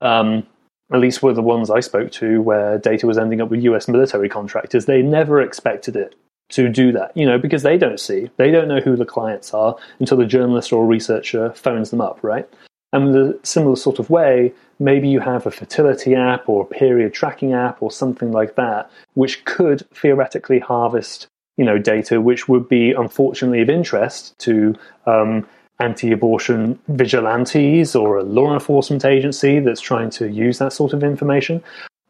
Um, 0.00 0.46
at 0.92 1.00
least 1.00 1.22
were 1.22 1.32
the 1.32 1.42
ones 1.42 1.68
I 1.70 1.80
spoke 1.80 2.12
to 2.12 2.40
where 2.42 2.78
data 2.78 3.06
was 3.06 3.18
ending 3.18 3.40
up 3.40 3.48
with 3.48 3.62
US 3.62 3.88
military 3.88 4.28
contractors. 4.28 4.84
They 4.84 5.02
never 5.02 5.40
expected 5.40 5.96
it 5.96 6.14
to 6.50 6.68
do 6.68 6.92
that, 6.92 7.16
you 7.16 7.26
know, 7.26 7.38
because 7.38 7.62
they 7.62 7.76
don't 7.76 8.00
see, 8.00 8.30
they 8.36 8.50
don't 8.50 8.68
know 8.68 8.80
who 8.80 8.96
the 8.96 9.04
clients 9.04 9.52
are 9.52 9.76
until 9.98 10.16
the 10.16 10.26
journalist 10.26 10.72
or 10.72 10.86
researcher 10.86 11.50
phones 11.52 11.90
them 11.90 12.00
up, 12.00 12.18
right? 12.22 12.48
And 12.92 13.14
in 13.14 13.16
a 13.16 13.46
similar 13.46 13.76
sort 13.76 13.98
of 13.98 14.10
way, 14.10 14.52
maybe 14.78 15.08
you 15.08 15.20
have 15.20 15.46
a 15.46 15.50
fertility 15.50 16.14
app 16.14 16.48
or 16.48 16.62
a 16.62 16.66
period 16.66 17.12
tracking 17.12 17.52
app 17.52 17.82
or 17.82 17.90
something 17.90 18.32
like 18.32 18.54
that, 18.54 18.90
which 19.14 19.44
could 19.44 19.88
theoretically 19.90 20.60
harvest, 20.60 21.26
you 21.56 21.64
know, 21.64 21.78
data 21.78 22.20
which 22.20 22.48
would 22.48 22.68
be 22.68 22.92
unfortunately 22.92 23.60
of 23.60 23.68
interest 23.68 24.38
to 24.38 24.74
um, 25.06 25.46
anti-abortion 25.80 26.78
vigilantes 26.88 27.94
or 27.96 28.18
a 28.18 28.22
law 28.22 28.54
enforcement 28.54 29.04
agency 29.04 29.58
that's 29.58 29.80
trying 29.80 30.10
to 30.10 30.30
use 30.30 30.58
that 30.58 30.72
sort 30.72 30.92
of 30.92 31.02
information. 31.02 31.62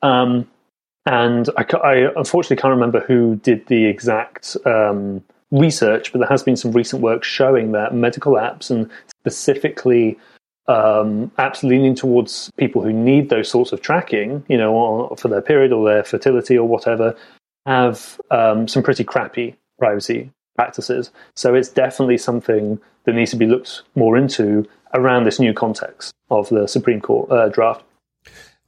Um, 0.02 0.47
and 1.07 1.49
I, 1.57 1.65
I, 1.77 1.95
unfortunately 2.17 2.57
can't 2.57 2.75
remember 2.75 3.01
who 3.01 3.37
did 3.37 3.67
the 3.67 3.87
exact 3.87 4.57
um, 4.67 5.23
research, 5.51 6.13
but 6.13 6.19
there 6.19 6.29
has 6.29 6.43
been 6.43 6.57
some 6.57 6.73
recent 6.73 7.01
work 7.01 7.25
showing 7.25 7.73
that 7.73 7.95
medical 7.95 8.35
apps 8.35 8.71
and 8.71 8.91
specifically 9.21 10.19
um, 10.69 11.31
apps 11.39 11.63
leaning 11.63 11.95
towards 11.95 12.51
people 12.57 12.83
who 12.83 12.93
need 12.93 13.29
those 13.29 13.49
sorts 13.49 13.73
of 13.73 13.81
tracking, 13.81 14.45
you 14.49 14.59
know, 14.59 15.15
for 15.17 15.29
their 15.29 15.41
period 15.41 15.73
or 15.73 15.89
their 15.89 16.03
fertility 16.03 16.59
or 16.59 16.67
whatever, 16.67 17.17
have 17.67 18.21
um, 18.31 18.66
some 18.66 18.83
pretty 18.83 19.05
crappy 19.05 19.57
privacy 19.79 20.31
practices. 20.57 21.11
So 21.35 21.55
it's 21.55 21.69
definitely 21.69 22.19
something 22.19 22.81
that 23.05 23.14
needs 23.14 23.31
to 23.31 23.37
be 23.37 23.47
looked 23.47 23.83
more 23.95 24.16
into 24.16 24.66
around 24.95 25.25
this 25.25 25.38
new 25.38 25.53
context 25.53 26.12
of 26.31 26.49
the 26.49 26.66
Supreme 26.66 27.01
Court 27.01 27.31
uh, 27.31 27.49
draft. 27.49 27.85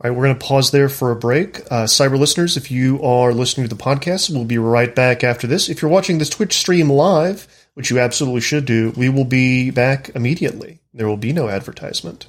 All 0.00 0.08
right, 0.08 0.16
we're 0.16 0.26
going 0.26 0.38
to 0.38 0.46
pause 0.46 0.70
there 0.70 0.88
for 0.88 1.10
a 1.10 1.16
break. 1.16 1.58
Uh, 1.72 1.84
cyber 1.86 2.16
listeners, 2.16 2.56
if 2.56 2.70
you 2.70 3.02
are 3.02 3.32
listening 3.32 3.68
to 3.68 3.74
the 3.74 3.82
podcast, 3.82 4.30
we'll 4.30 4.44
be 4.44 4.56
right 4.56 4.94
back 4.94 5.24
after 5.24 5.48
this. 5.48 5.68
If 5.68 5.82
you're 5.82 5.90
watching 5.90 6.18
this 6.18 6.30
Twitch 6.30 6.52
stream 6.52 6.88
live, 6.88 7.48
which 7.74 7.90
you 7.90 7.98
absolutely 7.98 8.42
should 8.42 8.64
do, 8.64 8.92
we 8.96 9.08
will 9.08 9.24
be 9.24 9.72
back 9.72 10.10
immediately. 10.14 10.78
There 10.94 11.08
will 11.08 11.16
be 11.16 11.32
no 11.32 11.48
advertisement. 11.48 12.28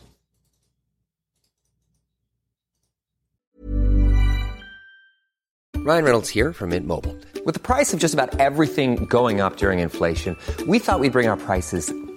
Ryan 5.78 6.04
Reynolds 6.04 6.30
here 6.30 6.54
from 6.54 6.72
Mint 6.72 6.88
Mobile. 6.88 7.16
With 7.46 7.54
the 7.54 7.60
price 7.60 7.94
of 7.94 8.00
just 8.00 8.16
about 8.16 8.40
everything 8.40 9.06
going 9.06 9.42
up 9.42 9.58
during 9.58 9.78
inflation, 9.78 10.36
we 10.68 10.80
thought 10.80 11.00
we'd 11.00 11.12
bring 11.12 11.28
our 11.28 11.38
prices 11.38 11.94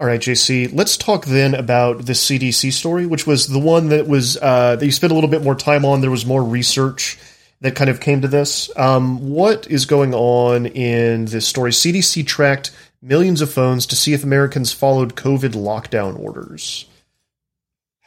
All 0.00 0.06
right, 0.06 0.20
JC, 0.20 0.72
let's 0.72 0.96
talk 0.96 1.24
then 1.24 1.54
about 1.54 2.06
the 2.06 2.12
CDC 2.12 2.72
story, 2.72 3.04
which 3.04 3.26
was 3.26 3.48
the 3.48 3.58
one 3.58 3.88
that 3.88 4.06
was 4.06 4.36
uh, 4.36 4.76
that 4.76 4.84
you 4.84 4.92
spent 4.92 5.10
a 5.10 5.14
little 5.14 5.30
bit 5.30 5.42
more 5.42 5.56
time 5.56 5.84
on. 5.84 6.02
There 6.02 6.10
was 6.10 6.24
more 6.24 6.44
research 6.44 7.18
that 7.62 7.74
kind 7.74 7.90
of 7.90 7.98
came 7.98 8.20
to 8.22 8.28
this. 8.28 8.70
Um, 8.76 9.30
what 9.30 9.66
is 9.66 9.86
going 9.86 10.14
on 10.14 10.66
in 10.66 11.24
this 11.24 11.48
story? 11.48 11.72
CDC 11.72 12.24
tracked 12.24 12.70
millions 13.02 13.40
of 13.40 13.52
phones 13.52 13.86
to 13.86 13.96
see 13.96 14.12
if 14.12 14.22
Americans 14.22 14.72
followed 14.72 15.16
COVID 15.16 15.54
lockdown 15.54 16.16
orders. 16.16 16.86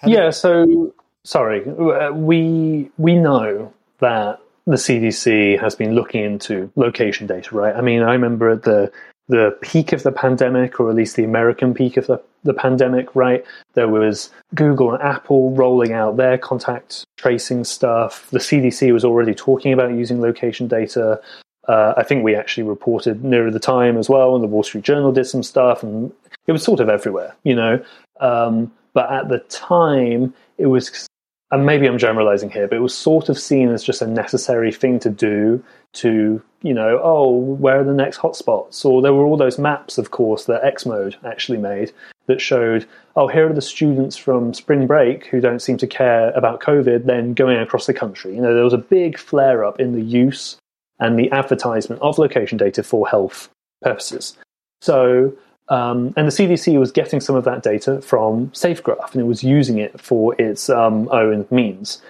Yeah, 0.06 0.30
so 0.30 0.94
sorry, 1.26 1.70
uh, 1.70 2.14
we 2.14 2.90
we 2.98 3.16
know 3.16 3.74
that 4.00 4.40
the 4.66 4.78
CDC 4.78 5.60
has 5.60 5.76
been 5.76 5.94
looking 5.94 6.24
into 6.24 6.72
location 6.78 7.28
data, 7.28 7.54
right? 7.54 7.76
I 7.76 7.82
mean, 7.82 8.02
I 8.02 8.14
remember 8.14 8.50
at 8.52 8.64
the 8.64 8.94
the 9.32 9.58
peak 9.62 9.94
of 9.94 10.04
the 10.04 10.12
pandemic, 10.12 10.78
or 10.78 10.90
at 10.90 10.96
least 10.96 11.16
the 11.16 11.24
American 11.24 11.74
peak 11.74 11.96
of 11.96 12.06
the, 12.06 12.22
the 12.44 12.54
pandemic, 12.54 13.16
right? 13.16 13.46
There 13.76 13.88
was 13.88 14.30
Google 14.56 14.94
and 14.94 15.02
Apple 15.02 15.52
rolling 15.52 15.94
out 15.94 16.18
their 16.18 16.38
contact 16.38 17.06
tracing 17.16 17.64
stuff. 17.64 18.30
The 18.32 18.40
CDC 18.40 18.92
was 18.92 19.06
already 19.06 19.34
talking 19.34 19.72
about 19.72 19.94
using 19.94 20.20
location 20.20 20.68
data. 20.68 21.22
Uh, 21.66 21.94
I 21.96 22.04
think 22.04 22.26
we 22.26 22.36
actually 22.36 22.64
reported 22.64 23.24
nearer 23.24 23.50
the 23.50 23.60
time 23.60 23.98
as 23.98 24.10
well, 24.10 24.36
and 24.36 24.44
the 24.44 24.50
Wall 24.50 24.64
Street 24.64 24.84
Journal 24.84 25.14
did 25.14 25.26
some 25.26 25.44
stuff, 25.44 25.82
and 25.82 26.12
it 26.48 26.52
was 26.52 26.62
sort 26.62 26.82
of 26.82 26.90
everywhere, 26.90 27.34
you 27.44 27.56
know. 27.56 27.82
Um, 28.20 28.70
but 28.92 29.10
at 29.10 29.30
the 29.30 29.40
time, 29.40 30.34
it 30.58 30.66
was 30.66 31.08
and 31.52 31.66
maybe 31.66 31.86
I'm 31.86 31.98
generalizing 31.98 32.50
here, 32.50 32.68
but 32.68 32.78
it 32.78 32.82
was 32.82 32.98
sort 32.98 33.28
of 33.28 33.38
seen 33.38 33.70
as 33.70 33.84
just 33.84 34.02
a 34.02 34.08
necessary 34.08 34.72
thing 34.72 35.00
to 35.00 35.10
do 35.10 35.64
to, 35.94 36.42
you 36.62 36.74
know, 36.74 37.00
oh, 37.04 37.36
where 37.36 37.82
are 37.82 37.84
the 37.84 37.94
next 37.94 38.20
hotspots? 38.20 38.86
Or 38.86 39.02
there 39.02 39.14
were 39.14 39.26
all 39.26 39.36
those 39.36 39.60
maps, 39.60 39.98
of 39.98 40.12
course, 40.12 40.46
that 40.46 40.64
Xmode 40.64 41.16
actually 41.26 41.58
made 41.58 41.92
that 42.28 42.40
showed, 42.40 42.88
oh, 43.18 43.28
here 43.28 43.50
are 43.50 43.54
the 43.54 43.62
students 43.62 44.16
from 44.16 44.54
spring 44.54 44.88
break 44.88 45.26
who 45.26 45.42
don't 45.42 45.62
seem 45.62 45.78
to 45.78 45.88
care 45.88 46.32
about 46.32 46.62
COVID, 46.62 47.06
then 47.06 47.34
going 47.34 47.58
across 47.58 47.86
the 47.86 47.94
country. 47.94 48.34
You 48.34 48.42
know, 48.42 48.54
there 48.54 48.64
was 48.64 48.74
a 48.74 48.78
big 48.78 49.18
flare 49.18 49.66
up 49.66 49.80
in 49.80 49.92
the 49.92 50.02
use 50.02 50.56
and 51.00 51.20
the 51.20 51.32
advertisement 51.32 52.02
of 52.02 52.18
location 52.18 52.58
data 52.58 52.82
for 52.82 53.08
health 53.08 53.50
purposes. 53.82 54.38
So 54.80 55.34
um, 55.72 56.14
and 56.18 56.28
the 56.28 56.32
CDC 56.32 56.78
was 56.78 56.92
getting 56.92 57.22
some 57.22 57.38
of 57.38 57.46
that 57.46 57.64
data 57.64 58.02
from 58.02 58.50
SafeGraph 58.50 59.14
and 59.14 59.22
it 59.22 59.26
was 59.26 59.42
using 59.42 59.78
it 59.78 60.00
for 60.00 60.36
its 60.40 60.70
um, 60.70 61.08
own 61.14 61.48
means. 61.50 62.02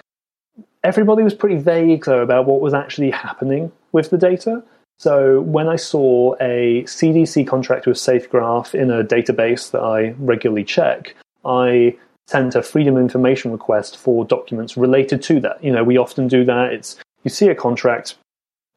Everybody 0.84 1.22
was 1.22 1.36
pretty 1.36 1.58
vague, 1.58 2.06
though, 2.06 2.24
about 2.24 2.48
what 2.48 2.60
was 2.60 2.74
actually 2.74 3.12
happening 3.12 3.72
with 3.92 4.10
the 4.10 4.18
data. 4.18 4.64
So 4.98 5.42
when 5.42 5.68
I 5.68 5.76
saw 5.76 6.34
a 6.42 6.82
CDC 6.86 7.48
contract 7.48 7.86
with 7.86 7.98
SafeGraph 7.98 8.74
in 8.74 8.90
a 8.90 9.04
database 9.04 9.70
that 9.72 9.82
I 9.82 10.16
regularly 10.18 10.64
check, 10.64 11.16
I 11.46 11.96
sent 12.26 12.56
a 12.56 12.64
freedom 12.64 12.96
of 12.96 13.04
information 13.04 13.52
request 13.52 13.96
for 13.96 14.26
documents 14.26 14.76
related 14.76 15.22
to 15.24 15.40
that. 15.42 15.64
You 15.64 15.72
know, 15.72 15.84
we 15.84 15.98
often 15.98 16.28
do 16.28 16.44
that. 16.46 16.74
It's 16.74 16.98
you 17.24 17.30
see 17.30 17.48
a 17.50 17.56
contract, 17.56 18.16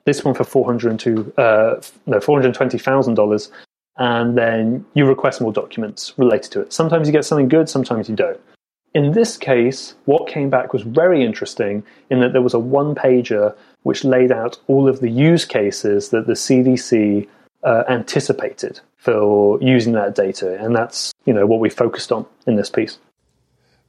this 0.04 0.22
one 0.22 0.34
for 0.34 0.44
four 0.44 0.66
hundred 0.66 0.98
two, 0.98 1.32
uh, 1.38 1.80
no, 2.04 2.20
four 2.20 2.38
hundred 2.38 2.54
twenty 2.54 2.78
thousand 2.78 3.14
dollars, 3.14 3.50
and 3.96 4.36
then 4.36 4.84
you 4.94 5.06
request 5.06 5.40
more 5.40 5.52
documents 5.52 6.12
related 6.16 6.50
to 6.52 6.60
it. 6.60 6.72
Sometimes 6.72 7.06
you 7.06 7.12
get 7.12 7.24
something 7.24 7.48
good, 7.48 7.68
sometimes 7.68 8.08
you 8.08 8.16
don't. 8.16 8.40
In 8.94 9.12
this 9.12 9.36
case, 9.36 9.94
what 10.04 10.28
came 10.28 10.50
back 10.50 10.72
was 10.72 10.82
very 10.82 11.24
interesting 11.24 11.84
in 12.10 12.20
that 12.20 12.32
there 12.32 12.42
was 12.42 12.54
a 12.54 12.58
one 12.58 12.94
pager 12.94 13.56
which 13.82 14.04
laid 14.04 14.30
out 14.30 14.58
all 14.68 14.88
of 14.88 15.00
the 15.00 15.10
use 15.10 15.44
cases 15.44 16.10
that 16.10 16.26
the 16.26 16.34
CDC 16.34 17.28
uh, 17.64 17.84
anticipated 17.88 18.80
for 18.96 19.60
using 19.60 19.94
that 19.94 20.14
data, 20.14 20.58
and 20.62 20.76
that's 20.76 21.12
you 21.24 21.32
know 21.32 21.46
what 21.46 21.60
we 21.60 21.70
focused 21.70 22.12
on 22.12 22.26
in 22.46 22.56
this 22.56 22.70
piece. 22.70 22.98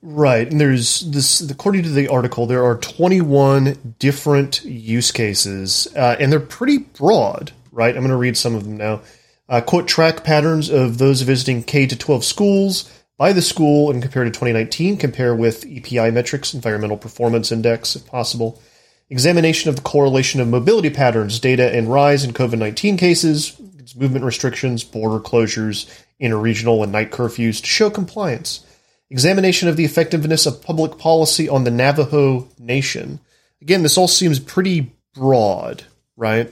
Right, 0.01 0.49
and 0.49 0.59
there's 0.59 1.01
this. 1.01 1.41
According 1.49 1.83
to 1.83 1.89
the 1.89 2.07
article, 2.07 2.45
there 2.45 2.63
are 2.63 2.77
21 2.77 3.95
different 3.99 4.63
use 4.63 5.11
cases, 5.11 5.87
uh, 5.95 6.15
and 6.19 6.31
they're 6.31 6.39
pretty 6.39 6.79
broad. 6.79 7.51
Right, 7.71 7.95
I'm 7.95 8.01
going 8.01 8.11
to 8.11 8.17
read 8.17 8.37
some 8.37 8.55
of 8.55 8.63
them 8.63 8.77
now. 8.77 9.01
Uh, 9.47 9.61
quote 9.61 9.87
track 9.87 10.23
patterns 10.23 10.69
of 10.69 10.97
those 10.97 11.21
visiting 11.21 11.63
K 11.63 11.85
to 11.85 11.95
12 11.95 12.25
schools 12.25 12.91
by 13.17 13.31
the 13.31 13.41
school 13.41 13.91
and 13.91 14.01
compare 14.01 14.23
to 14.23 14.29
2019. 14.29 14.97
Compare 14.97 15.35
with 15.35 15.65
EPI 15.65 16.11
metrics, 16.11 16.53
Environmental 16.53 16.97
Performance 16.97 17.51
Index, 17.51 17.95
if 17.95 18.05
possible. 18.05 18.61
Examination 19.09 19.69
of 19.69 19.75
the 19.75 19.83
correlation 19.83 20.41
of 20.41 20.47
mobility 20.47 20.89
patterns, 20.89 21.39
data, 21.39 21.71
and 21.75 21.91
rise 21.91 22.23
in 22.23 22.33
COVID 22.33 22.57
19 22.57 22.97
cases, 22.97 23.59
movement 23.95 24.25
restrictions, 24.25 24.83
border 24.83 25.23
closures, 25.23 25.87
interregional 26.19 26.83
and 26.83 26.91
night 26.91 27.11
curfews 27.11 27.61
to 27.61 27.67
show 27.67 27.89
compliance. 27.89 28.65
Examination 29.11 29.69
of 29.69 29.77
the 29.77 29.85
effectiveness 29.85 30.45
of 30.45 30.63
public 30.63 30.97
policy 30.97 31.47
on 31.47 31.63
the 31.63 31.71
Navajo 31.71 32.49
Nation. 32.57 33.19
Again, 33.61 33.83
this 33.83 33.97
all 33.97 34.07
seems 34.07 34.39
pretty 34.39 34.91
broad, 35.13 35.83
right? 36.17 36.51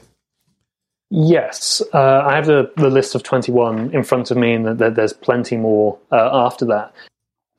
Yes, 1.10 1.82
uh, 1.94 2.24
I 2.26 2.36
have 2.36 2.48
the, 2.48 2.72
the 2.78 2.90
list 2.90 3.14
of 3.14 3.24
21 3.24 3.94
in 3.94 4.04
front 4.04 4.32
of 4.32 4.38
me, 4.38 4.54
and 4.54 4.80
the, 4.80 4.90
there's 4.90 5.14
plenty 5.14 5.58
more 5.58 5.98
uh, 6.12 6.30
after 6.46 6.66
that. 6.66 6.94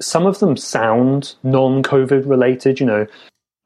Some 0.02 0.26
of 0.26 0.40
them 0.40 0.56
sound 0.56 1.36
non 1.44 1.82
COVID 1.82 2.28
related, 2.28 2.80
you 2.80 2.86
know, 2.86 3.06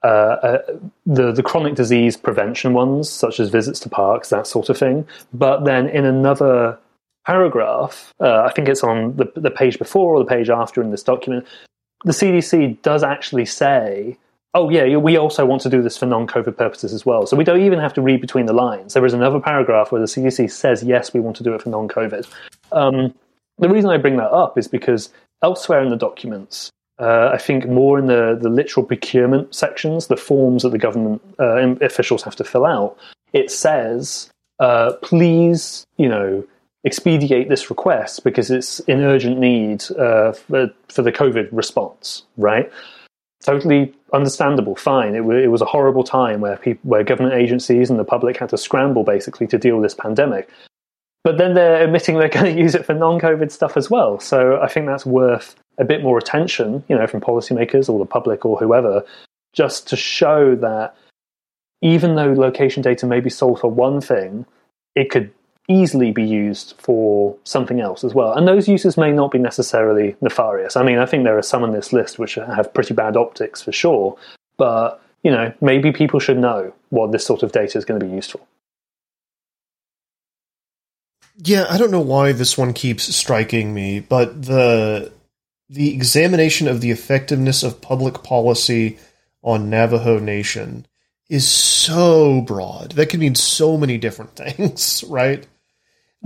uh, 0.04 0.06
uh, 0.06 0.58
the, 1.06 1.32
the 1.32 1.42
chronic 1.42 1.74
disease 1.74 2.16
prevention 2.16 2.72
ones, 2.72 3.10
such 3.10 3.40
as 3.40 3.48
visits 3.50 3.80
to 3.80 3.88
parks, 3.88 4.28
that 4.28 4.46
sort 4.46 4.68
of 4.68 4.78
thing. 4.78 5.06
But 5.32 5.64
then 5.64 5.88
in 5.88 6.04
another 6.04 6.78
paragraph, 7.26 8.14
uh, 8.20 8.42
I 8.42 8.52
think 8.52 8.68
it's 8.68 8.84
on 8.84 9.16
the, 9.16 9.32
the 9.34 9.50
page 9.50 9.78
before 9.78 10.14
or 10.14 10.18
the 10.20 10.28
page 10.28 10.50
after 10.50 10.82
in 10.82 10.90
this 10.90 11.02
document, 11.02 11.46
the 12.04 12.12
CDC 12.12 12.80
does 12.82 13.02
actually 13.02 13.44
say 13.44 14.16
oh 14.58 14.68
yeah, 14.68 14.96
we 14.96 15.16
also 15.16 15.46
want 15.46 15.62
to 15.62 15.70
do 15.70 15.80
this 15.80 15.96
for 15.96 16.04
non-COVID 16.06 16.56
purposes 16.56 16.92
as 16.92 17.06
well. 17.06 17.26
So 17.26 17.36
we 17.36 17.44
don't 17.44 17.62
even 17.62 17.78
have 17.78 17.94
to 17.94 18.02
read 18.02 18.20
between 18.20 18.46
the 18.46 18.52
lines. 18.52 18.92
There 18.92 19.06
is 19.06 19.14
another 19.14 19.38
paragraph 19.38 19.92
where 19.92 20.00
the 20.00 20.08
CDC 20.08 20.50
says 20.50 20.82
yes, 20.82 21.14
we 21.14 21.20
want 21.20 21.36
to 21.36 21.44
do 21.44 21.54
it 21.54 21.62
for 21.62 21.68
non-COVID. 21.70 22.28
Um, 22.72 23.14
the 23.58 23.68
reason 23.68 23.88
I 23.90 23.98
bring 23.98 24.16
that 24.16 24.32
up 24.32 24.58
is 24.58 24.66
because 24.66 25.10
elsewhere 25.44 25.80
in 25.80 25.90
the 25.90 25.96
documents, 25.96 26.70
uh, 26.98 27.30
I 27.32 27.38
think 27.38 27.68
more 27.68 28.00
in 28.00 28.06
the 28.06 28.36
the 28.40 28.48
literal 28.48 28.84
procurement 28.84 29.54
sections, 29.54 30.08
the 30.08 30.16
forms 30.16 30.64
that 30.64 30.70
the 30.70 30.78
government 30.78 31.22
uh, 31.38 31.76
officials 31.80 32.24
have 32.24 32.34
to 32.36 32.44
fill 32.44 32.66
out, 32.66 32.98
it 33.32 33.52
says, 33.52 34.28
uh, 34.58 34.92
please, 35.02 35.86
you 35.96 36.08
know. 36.08 36.44
Expedite 36.86 37.48
this 37.48 37.70
request 37.70 38.22
because 38.22 38.52
it's 38.52 38.78
in 38.80 39.02
urgent 39.02 39.38
need 39.38 39.82
uh, 39.98 40.30
for, 40.32 40.70
for 40.88 41.02
the 41.02 41.10
COVID 41.10 41.48
response, 41.50 42.22
right? 42.36 42.70
Totally 43.42 43.94
understandable, 44.12 44.76
fine. 44.76 45.14
It, 45.14 45.20
w- 45.20 45.42
it 45.42 45.48
was 45.48 45.60
a 45.60 45.66
horrible 45.66 46.04
time 46.04 46.40
where 46.40 46.56
people, 46.56 46.88
where 46.88 47.04
government 47.04 47.34
agencies 47.34 47.90
and 47.90 47.98
the 47.98 48.04
public 48.04 48.36
had 48.36 48.48
to 48.50 48.58
scramble 48.58 49.04
basically 49.04 49.46
to 49.48 49.58
deal 49.58 49.76
with 49.76 49.84
this 49.84 49.94
pandemic. 49.94 50.48
But 51.24 51.38
then 51.38 51.54
they're 51.54 51.82
admitting 51.82 52.18
they're 52.18 52.28
going 52.40 52.54
to 52.54 52.60
use 52.60 52.74
it 52.74 52.86
for 52.86 52.94
non-COVID 52.94 53.50
stuff 53.50 53.76
as 53.76 53.90
well. 53.90 54.18
So 54.20 54.60
I 54.60 54.68
think 54.68 54.86
that's 54.86 55.06
worth 55.06 55.56
a 55.78 55.84
bit 55.84 56.02
more 56.02 56.18
attention, 56.18 56.84
you 56.88 56.96
know, 56.96 57.06
from 57.06 57.20
policymakers 57.20 57.88
or 57.88 57.98
the 57.98 58.06
public 58.06 58.44
or 58.44 58.58
whoever, 58.58 59.04
just 59.52 59.88
to 59.88 59.96
show 59.96 60.54
that 60.56 60.96
even 61.80 62.16
though 62.16 62.32
location 62.32 62.82
data 62.82 63.06
may 63.06 63.20
be 63.20 63.30
sold 63.30 63.60
for 63.60 63.70
one 63.70 64.00
thing, 64.00 64.44
it 64.96 65.10
could 65.10 65.32
easily 65.68 66.10
be 66.10 66.24
used 66.24 66.74
for 66.78 67.36
something 67.44 67.80
else 67.80 68.02
as 68.02 68.14
well. 68.14 68.32
And 68.32 68.48
those 68.48 68.68
uses 68.68 68.96
may 68.96 69.12
not 69.12 69.30
be 69.30 69.38
necessarily 69.38 70.16
nefarious. 70.20 70.76
I 70.76 70.82
mean, 70.82 70.98
I 70.98 71.06
think 71.06 71.24
there 71.24 71.36
are 71.36 71.42
some 71.42 71.62
on 71.62 71.72
this 71.72 71.92
list 71.92 72.18
which 72.18 72.34
have 72.36 72.72
pretty 72.72 72.94
bad 72.94 73.16
optics 73.16 73.62
for 73.62 73.72
sure, 73.72 74.16
but 74.56 75.02
you 75.22 75.30
know, 75.30 75.52
maybe 75.60 75.92
people 75.92 76.20
should 76.20 76.38
know 76.38 76.72
what 76.88 77.12
this 77.12 77.26
sort 77.26 77.42
of 77.42 77.52
data 77.52 77.76
is 77.76 77.84
going 77.84 78.00
to 78.00 78.06
be 78.06 78.12
used 78.12 78.30
for. 78.32 78.40
Yeah, 81.36 81.66
I 81.68 81.76
don't 81.76 81.90
know 81.90 82.00
why 82.00 82.32
this 82.32 82.58
one 82.58 82.72
keeps 82.72 83.14
striking 83.14 83.72
me, 83.72 84.00
but 84.00 84.42
the 84.42 85.12
the 85.68 85.94
examination 85.94 86.66
of 86.66 86.80
the 86.80 86.90
effectiveness 86.90 87.62
of 87.62 87.82
public 87.82 88.22
policy 88.22 88.98
on 89.42 89.68
Navajo 89.68 90.18
Nation 90.18 90.86
is 91.28 91.46
so 91.46 92.40
broad. 92.40 92.92
That 92.92 93.10
could 93.10 93.20
mean 93.20 93.34
so 93.34 93.76
many 93.76 93.98
different 93.98 94.30
things, 94.36 95.04
right? 95.08 95.46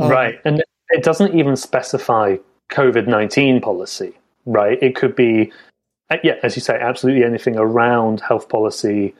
Um, 0.03 0.11
right. 0.11 0.41
And 0.45 0.63
it 0.91 1.03
doesn't 1.03 1.39
even 1.39 1.57
specify 1.57 2.37
COVID 2.71 3.07
19 3.07 3.61
policy, 3.61 4.13
right? 4.47 4.79
It 4.83 4.95
could 4.95 5.15
be, 5.15 5.53
uh, 6.11 6.19
yeah, 6.23 6.35
as 6.43 6.57
you 6.57 6.63
say, 6.63 6.79
absolutely 6.79 7.25
anything 7.25 7.57
around 7.57 8.21
health 8.21 8.49
policy 8.49 9.15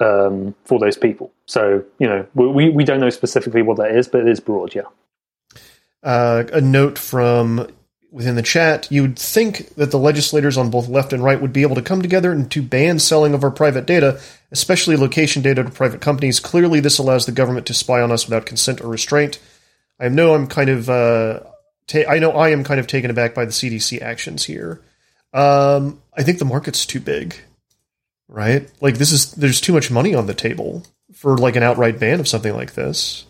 um, 0.00 0.54
for 0.64 0.78
those 0.78 0.96
people. 0.96 1.32
So, 1.46 1.84
you 1.98 2.06
know, 2.06 2.26
we, 2.34 2.68
we 2.70 2.84
don't 2.84 3.00
know 3.00 3.10
specifically 3.10 3.62
what 3.62 3.78
that 3.78 3.92
is, 3.92 4.08
but 4.08 4.22
it 4.22 4.28
is 4.28 4.40
broad, 4.40 4.74
yeah. 4.74 4.82
Uh, 6.02 6.44
a 6.52 6.60
note 6.60 6.98
from 6.98 7.66
within 8.10 8.36
the 8.36 8.42
chat 8.42 8.90
you 8.90 9.02
would 9.02 9.18
think 9.18 9.74
that 9.74 9.90
the 9.90 9.98
legislators 9.98 10.56
on 10.56 10.70
both 10.70 10.88
left 10.88 11.12
and 11.12 11.22
right 11.22 11.42
would 11.42 11.52
be 11.52 11.62
able 11.62 11.74
to 11.74 11.82
come 11.82 12.00
together 12.00 12.32
and 12.32 12.50
to 12.50 12.62
ban 12.62 12.98
selling 12.98 13.34
of 13.34 13.44
our 13.44 13.50
private 13.50 13.84
data, 13.84 14.18
especially 14.50 14.96
location 14.96 15.42
data 15.42 15.62
to 15.62 15.70
private 15.70 16.00
companies. 16.00 16.40
Clearly, 16.40 16.80
this 16.80 16.98
allows 16.98 17.26
the 17.26 17.32
government 17.32 17.66
to 17.66 17.74
spy 17.74 18.00
on 18.00 18.10
us 18.10 18.26
without 18.26 18.46
consent 18.46 18.80
or 18.80 18.88
restraint. 18.88 19.38
I 20.00 20.08
know 20.08 20.34
I'm 20.34 20.46
kind 20.46 20.70
of 20.70 20.88
uh, 20.88 21.40
ta- 21.86 22.08
I 22.08 22.18
know 22.18 22.32
I 22.32 22.50
am 22.50 22.64
kind 22.64 22.80
of 22.80 22.86
taken 22.86 23.10
aback 23.10 23.34
by 23.34 23.44
the 23.44 23.50
CDC 23.50 24.00
actions 24.00 24.44
here. 24.44 24.80
Um, 25.32 26.00
I 26.16 26.22
think 26.22 26.38
the 26.38 26.44
market's 26.44 26.86
too 26.86 27.00
big, 27.00 27.36
right? 28.28 28.70
Like 28.80 28.98
this 28.98 29.12
is 29.12 29.32
there's 29.32 29.60
too 29.60 29.72
much 29.72 29.90
money 29.90 30.14
on 30.14 30.26
the 30.26 30.34
table 30.34 30.84
for 31.12 31.36
like 31.36 31.56
an 31.56 31.62
outright 31.62 31.98
ban 31.98 32.20
of 32.20 32.28
something 32.28 32.54
like 32.54 32.74
this. 32.74 33.24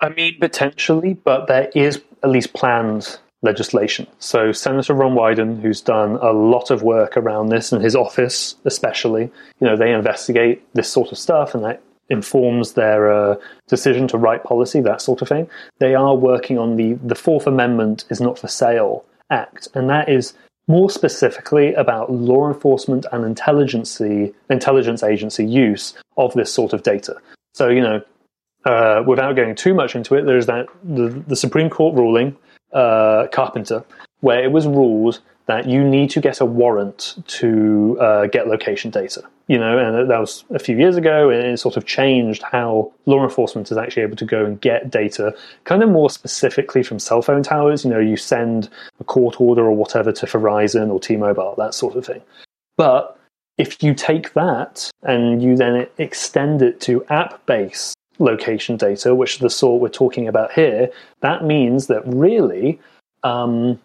I 0.00 0.10
mean, 0.10 0.38
potentially, 0.38 1.14
but 1.14 1.46
there 1.46 1.70
is 1.74 2.00
at 2.22 2.30
least 2.30 2.52
planned 2.52 3.18
legislation. 3.42 4.06
So 4.18 4.52
Senator 4.52 4.94
Ron 4.94 5.14
Wyden, 5.14 5.60
who's 5.60 5.80
done 5.80 6.16
a 6.16 6.32
lot 6.32 6.70
of 6.70 6.82
work 6.82 7.16
around 7.16 7.48
this, 7.48 7.72
and 7.72 7.82
his 7.82 7.94
office 7.94 8.56
especially, 8.64 9.30
you 9.60 9.66
know, 9.66 9.76
they 9.76 9.92
investigate 9.92 10.62
this 10.74 10.88
sort 10.90 11.12
of 11.12 11.18
stuff, 11.18 11.54
and 11.54 11.64
that 11.64 11.82
informs 12.10 12.72
their 12.72 13.12
uh, 13.12 13.36
decision 13.68 14.06
to 14.08 14.18
write 14.18 14.44
policy, 14.44 14.80
that 14.80 15.00
sort 15.00 15.22
of 15.22 15.28
thing. 15.28 15.48
They 15.78 15.94
are 15.94 16.14
working 16.14 16.58
on 16.58 16.76
the 16.76 16.94
the 16.94 17.14
Fourth 17.14 17.46
Amendment 17.46 18.04
is 18.10 18.20
not 18.20 18.38
for 18.38 18.48
sale 18.48 19.04
act, 19.30 19.68
and 19.74 19.88
that 19.90 20.08
is 20.08 20.34
more 20.66 20.88
specifically 20.88 21.74
about 21.74 22.10
law 22.10 22.48
enforcement 22.48 23.06
and 23.12 23.24
intelligence 23.24 24.00
intelligence 24.50 25.02
agency 25.02 25.44
use 25.44 25.94
of 26.16 26.32
this 26.34 26.52
sort 26.52 26.72
of 26.72 26.82
data. 26.82 27.16
So 27.52 27.68
you 27.68 27.80
know, 27.80 28.02
uh, 28.64 29.02
without 29.06 29.36
going 29.36 29.54
too 29.54 29.74
much 29.74 29.94
into 29.94 30.14
it, 30.14 30.24
there's 30.24 30.46
that 30.46 30.66
the, 30.82 31.22
the 31.26 31.36
Supreme 31.36 31.70
Court 31.70 31.94
ruling, 31.94 32.36
uh, 32.72 33.26
Carpenter, 33.32 33.84
where 34.20 34.42
it 34.42 34.52
was 34.52 34.66
ruled 34.66 35.20
that 35.46 35.68
you 35.68 35.84
need 35.84 36.08
to 36.10 36.20
get 36.20 36.40
a 36.40 36.44
warrant 36.44 37.16
to 37.26 37.98
uh, 38.00 38.26
get 38.26 38.48
location 38.48 38.90
data. 38.90 39.22
You 39.46 39.58
know, 39.58 39.76
and 39.76 40.10
that 40.10 40.18
was 40.18 40.42
a 40.50 40.58
few 40.58 40.78
years 40.78 40.96
ago, 40.96 41.28
and 41.28 41.46
it 41.46 41.58
sort 41.58 41.76
of 41.76 41.84
changed 41.84 42.42
how 42.42 42.90
law 43.04 43.22
enforcement 43.22 43.70
is 43.70 43.76
actually 43.76 44.04
able 44.04 44.16
to 44.16 44.24
go 44.24 44.44
and 44.44 44.58
get 44.58 44.90
data, 44.90 45.36
kind 45.64 45.82
of 45.82 45.90
more 45.90 46.08
specifically 46.08 46.82
from 46.82 46.98
cell 46.98 47.20
phone 47.20 47.42
towers. 47.42 47.84
You 47.84 47.90
know, 47.90 47.98
you 47.98 48.16
send 48.16 48.70
a 49.00 49.04
court 49.04 49.40
order 49.40 49.62
or 49.64 49.76
whatever 49.76 50.12
to 50.12 50.26
Verizon 50.26 50.90
or 50.90 50.98
T-Mobile, 50.98 51.56
that 51.58 51.74
sort 51.74 51.94
of 51.94 52.06
thing. 52.06 52.22
But 52.78 53.18
if 53.58 53.82
you 53.82 53.94
take 53.94 54.32
that 54.32 54.90
and 55.02 55.42
you 55.42 55.56
then 55.56 55.86
extend 55.98 56.62
it 56.62 56.80
to 56.82 57.04
app-based 57.10 57.94
location 58.18 58.76
data, 58.78 59.14
which 59.14 59.34
is 59.34 59.40
the 59.40 59.50
sort 59.50 59.82
we're 59.82 59.88
talking 59.90 60.26
about 60.26 60.52
here, 60.52 60.90
that 61.20 61.44
means 61.44 61.88
that 61.88 62.02
really 62.06 62.80
um, 63.24 63.78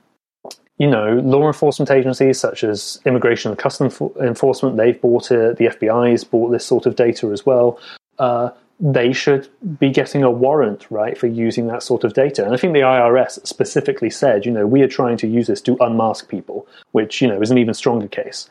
you 0.79 0.87
know, 0.87 1.19
law 1.25 1.45
enforcement 1.45 1.91
agencies 1.91 2.39
such 2.39 2.63
as 2.63 2.99
Immigration 3.05 3.51
and 3.51 3.59
Customs 3.59 4.01
Enforcement, 4.19 4.77
they've 4.77 4.99
bought 4.99 5.29
it. 5.29 5.57
The 5.57 5.65
FBI's 5.65 6.23
bought 6.23 6.51
this 6.51 6.65
sort 6.65 6.85
of 6.85 6.95
data 6.95 7.27
as 7.27 7.45
well. 7.45 7.79
Uh, 8.17 8.49
they 8.79 9.11
should 9.11 9.49
be 9.77 9.89
getting 9.89 10.23
a 10.23 10.31
warrant, 10.31 10.89
right, 10.89 11.17
for 11.17 11.27
using 11.27 11.67
that 11.67 11.83
sort 11.83 12.05
of 12.05 12.13
data. 12.13 12.45
And 12.45 12.53
I 12.53 12.57
think 12.57 12.71
the 12.71 12.79
IRS 12.79 13.45
specifically 13.45 14.09
said, 14.09 14.45
you 14.45 14.53
know, 14.53 14.65
we 14.65 14.81
are 14.81 14.87
trying 14.87 15.17
to 15.17 15.27
use 15.27 15.47
this 15.47 15.59
to 15.61 15.75
unmask 15.81 16.29
people, 16.29 16.65
which, 16.93 17.21
you 17.21 17.27
know, 17.27 17.41
is 17.41 17.51
an 17.51 17.57
even 17.57 17.73
stronger 17.73 18.07
case. 18.07 18.49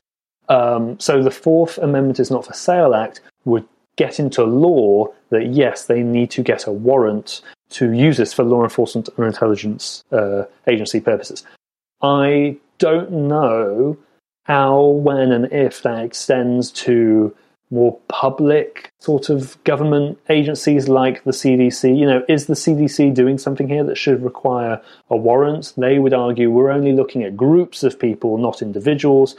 Um, 0.51 1.01
so 1.01 1.23
the 1.23 1.31
Fourth 1.31 1.79
Amendment 1.79 2.21
is 2.21 2.31
not 2.31 2.45
for 2.45 2.53
sale 2.53 2.95
act 2.95 3.23
would 3.47 3.67
get 3.97 4.21
into 4.21 4.45
law 4.45 5.07
that 5.31 5.47
yes, 5.47 5.87
they 5.87 6.03
need 6.03 6.31
to 6.33 6.43
get 6.43 6.67
a 6.67 6.73
warrant 6.73 7.41
to 7.71 7.93
use 7.93 8.19
this 8.19 8.35
for 8.35 8.45
law 8.45 8.63
enforcement 8.63 9.09
and 9.17 9.27
intelligence 9.27 10.05
uh, 10.13 10.45
agency 10.67 11.01
purposes. 11.01 11.43
I 12.03 12.57
don't 12.79 13.11
know 13.11 13.97
how, 14.45 14.83
when, 14.85 15.33
and 15.33 15.53
if 15.53 15.83
that 15.83 16.05
extends 16.05 16.71
to 16.73 17.35
more 17.71 17.99
public 18.09 18.91
sort 19.01 19.29
of 19.29 19.63
government 19.65 20.19
agencies 20.31 20.89
like 20.89 21.25
the 21.25 21.33
CDC. 21.33 21.97
You 21.97 22.07
know, 22.07 22.25
is 22.29 22.47
the 22.47 22.55
CDC 22.55 23.15
doing 23.15 23.39
something 23.39 23.69
here 23.69 23.85
that 23.85 23.97
should 23.97 24.23
require 24.23 24.81
a 25.11 25.17
warrant? 25.17 25.75
They 25.77 25.99
would 25.99 26.15
argue 26.15 26.51
we're 26.51 26.71
only 26.71 26.93
looking 26.93 27.23
at 27.25 27.37
groups 27.37 27.83
of 27.83 27.99
people, 27.99 28.39
not 28.39 28.63
individuals. 28.63 29.37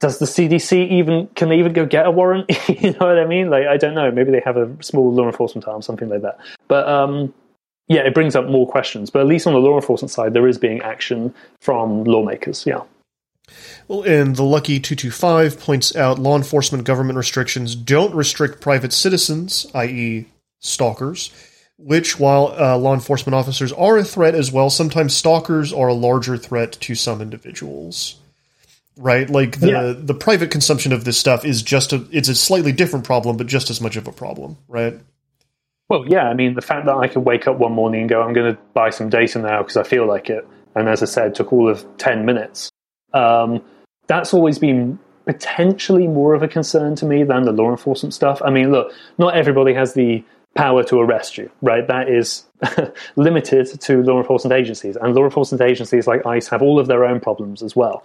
does 0.00 0.18
the 0.18 0.26
CDC 0.26 0.90
even 0.90 1.28
can 1.28 1.48
they 1.48 1.58
even 1.58 1.72
go 1.72 1.86
get 1.86 2.06
a 2.06 2.10
warrant? 2.10 2.50
you 2.68 2.90
know 2.92 3.06
what 3.06 3.18
I 3.18 3.26
mean? 3.26 3.48
Like 3.48 3.66
I 3.66 3.76
don't 3.76 3.94
know. 3.94 4.10
Maybe 4.10 4.30
they 4.30 4.42
have 4.44 4.56
a 4.56 4.70
small 4.82 5.12
law 5.12 5.26
enforcement 5.26 5.66
arm, 5.66 5.80
something 5.80 6.08
like 6.08 6.22
that. 6.22 6.38
But 6.68 6.86
um, 6.86 7.32
yeah, 7.88 8.00
it 8.02 8.14
brings 8.14 8.34
up 8.34 8.46
more 8.46 8.68
questions. 8.68 9.10
But 9.10 9.20
at 9.20 9.26
least 9.26 9.46
on 9.46 9.52
the 9.52 9.58
law 9.60 9.76
enforcement 9.76 10.10
side, 10.10 10.32
there 10.34 10.46
is 10.48 10.58
being 10.58 10.80
action 10.82 11.34
from 11.60 12.04
lawmakers. 12.04 12.64
Yeah. 12.66 12.82
Well, 13.88 14.02
and 14.02 14.36
the 14.36 14.42
Lucky 14.42 14.80
225 14.80 15.60
points 15.60 15.94
out 15.94 16.18
law 16.18 16.36
enforcement 16.36 16.84
government 16.84 17.18
restrictions 17.18 17.74
don't 17.76 18.14
restrict 18.14 18.60
private 18.62 18.92
citizens, 18.92 19.66
i.e., 19.74 20.26
stalkers, 20.60 21.30
which, 21.76 22.18
while 22.18 22.54
uh, 22.58 22.78
law 22.78 22.94
enforcement 22.94 23.34
officers 23.34 23.70
are 23.72 23.98
a 23.98 24.04
threat 24.04 24.34
as 24.34 24.50
well, 24.50 24.70
sometimes 24.70 25.14
stalkers 25.14 25.72
are 25.72 25.88
a 25.88 25.94
larger 25.94 26.38
threat 26.38 26.72
to 26.72 26.94
some 26.94 27.20
individuals. 27.20 28.16
Right? 28.96 29.28
Like 29.28 29.58
the, 29.60 29.68
Yeah. 29.68 29.92
the 29.96 30.14
private 30.14 30.50
consumption 30.50 30.92
of 30.92 31.04
this 31.04 31.18
stuff 31.18 31.44
is 31.44 31.62
just 31.62 31.92
a 31.92 32.06
it's 32.12 32.28
a 32.28 32.34
slightly 32.34 32.70
different 32.72 33.04
problem, 33.04 33.36
but 33.36 33.48
just 33.48 33.68
as 33.68 33.80
much 33.80 33.96
of 33.96 34.06
a 34.06 34.12
problem, 34.12 34.56
right? 34.68 34.94
Well, 35.88 36.04
yeah. 36.08 36.28
I 36.28 36.34
mean, 36.34 36.54
the 36.54 36.62
fact 36.62 36.86
that 36.86 36.96
I 36.96 37.08
could 37.08 37.24
wake 37.24 37.46
up 37.46 37.58
one 37.58 37.72
morning 37.72 38.02
and 38.02 38.10
go, 38.10 38.22
"I'm 38.22 38.32
going 38.32 38.54
to 38.54 38.60
buy 38.72 38.90
some 38.90 39.08
data 39.08 39.38
now 39.38 39.62
because 39.62 39.76
I 39.76 39.82
feel 39.82 40.06
like 40.06 40.30
it," 40.30 40.46
and 40.74 40.88
as 40.88 41.02
I 41.02 41.06
said, 41.06 41.34
took 41.34 41.52
all 41.52 41.68
of 41.68 41.84
ten 41.98 42.24
minutes. 42.24 42.70
Um, 43.12 43.62
that's 44.06 44.34
always 44.34 44.58
been 44.58 44.98
potentially 45.24 46.06
more 46.06 46.34
of 46.34 46.42
a 46.42 46.48
concern 46.48 46.94
to 46.96 47.06
me 47.06 47.22
than 47.22 47.44
the 47.44 47.52
law 47.52 47.70
enforcement 47.70 48.12
stuff. 48.12 48.42
I 48.44 48.50
mean, 48.50 48.70
look, 48.70 48.92
not 49.18 49.36
everybody 49.36 49.72
has 49.74 49.94
the 49.94 50.22
power 50.54 50.84
to 50.84 51.00
arrest 51.00 51.36
you, 51.36 51.50
right? 51.62 51.86
That 51.86 52.08
is 52.08 52.44
limited 53.16 53.80
to 53.80 54.02
law 54.02 54.18
enforcement 54.18 54.58
agencies, 54.58 54.96
and 54.96 55.14
law 55.14 55.24
enforcement 55.24 55.62
agencies 55.62 56.06
like 56.06 56.24
ICE 56.26 56.46
have 56.48 56.62
all 56.62 56.78
of 56.78 56.86
their 56.86 57.04
own 57.04 57.20
problems 57.20 57.62
as 57.62 57.74
well. 57.74 58.04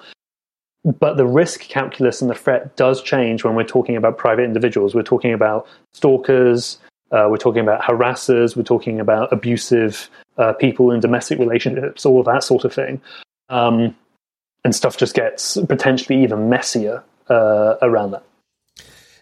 But 0.83 1.17
the 1.17 1.27
risk 1.27 1.61
calculus 1.61 2.21
and 2.21 2.29
the 2.29 2.35
threat 2.35 2.75
does 2.77 3.01
change 3.01 3.43
when 3.43 3.53
we're 3.53 3.63
talking 3.63 3.97
about 3.97 4.17
private 4.17 4.43
individuals. 4.43 4.95
We're 4.95 5.03
talking 5.03 5.33
about 5.33 5.67
stalkers, 5.93 6.79
uh, 7.11 7.27
we're 7.29 7.37
talking 7.37 7.61
about 7.61 7.81
harassers, 7.81 8.55
we're 8.55 8.63
talking 8.63 8.99
about 8.99 9.31
abusive 9.33 10.09
uh, 10.37 10.53
people 10.53 10.91
in 10.91 10.99
domestic 10.99 11.39
relationships, 11.39 12.05
all 12.05 12.19
of 12.19 12.25
that 12.25 12.43
sort 12.43 12.65
of 12.65 12.73
thing. 12.73 13.01
Um, 13.49 13.95
and 14.63 14.75
stuff 14.75 14.97
just 14.97 15.15
gets 15.15 15.57
potentially 15.67 16.23
even 16.23 16.49
messier 16.49 17.03
uh, 17.29 17.75
around 17.81 18.11
that. 18.11 18.23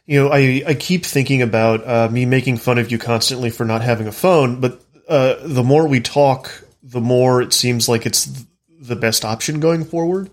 You 0.05 0.23
know, 0.23 0.29
I, 0.29 0.63
I 0.65 0.73
keep 0.73 1.05
thinking 1.05 1.41
about 1.41 1.85
uh, 1.85 2.09
me 2.09 2.25
making 2.25 2.57
fun 2.57 2.77
of 2.77 2.91
you 2.91 2.97
constantly 2.97 3.49
for 3.49 3.65
not 3.65 3.81
having 3.81 4.07
a 4.07 4.11
phone, 4.11 4.61
but 4.61 4.81
uh, 5.07 5.35
the 5.41 5.63
more 5.63 5.87
we 5.87 5.99
talk, 5.99 6.63
the 6.81 7.01
more 7.01 7.41
it 7.41 7.53
seems 7.53 7.89
like 7.89 8.05
it's 8.05 8.25
th- 8.25 8.47
the 8.79 8.95
best 8.95 9.25
option 9.25 9.59
going 9.59 9.83
forward. 9.83 10.29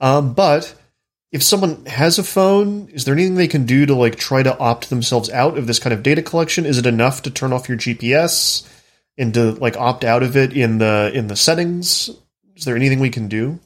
Um, 0.00 0.34
but 0.34 0.74
if 1.34 1.42
someone 1.42 1.84
has 1.86 2.16
a 2.16 2.22
phone, 2.22 2.88
is 2.92 3.04
there 3.04 3.12
anything 3.12 3.34
they 3.34 3.48
can 3.48 3.66
do 3.66 3.86
to 3.86 3.94
like 3.94 4.14
try 4.14 4.44
to 4.44 4.56
opt 4.56 4.88
themselves 4.88 5.28
out 5.30 5.58
of 5.58 5.66
this 5.66 5.80
kind 5.80 5.92
of 5.92 6.04
data 6.04 6.22
collection? 6.22 6.64
Is 6.64 6.78
it 6.78 6.86
enough 6.86 7.22
to 7.22 7.30
turn 7.30 7.52
off 7.52 7.68
your 7.68 7.76
GPS 7.76 8.64
and 9.18 9.34
to 9.34 9.50
like 9.54 9.76
opt 9.76 10.04
out 10.04 10.22
of 10.22 10.36
it 10.36 10.56
in 10.56 10.78
the 10.78 11.10
in 11.12 11.26
the 11.26 11.34
settings? 11.34 12.08
Is 12.54 12.64
there 12.64 12.76
anything 12.76 13.00
we 13.00 13.10
can 13.10 13.26
do? 13.26 13.58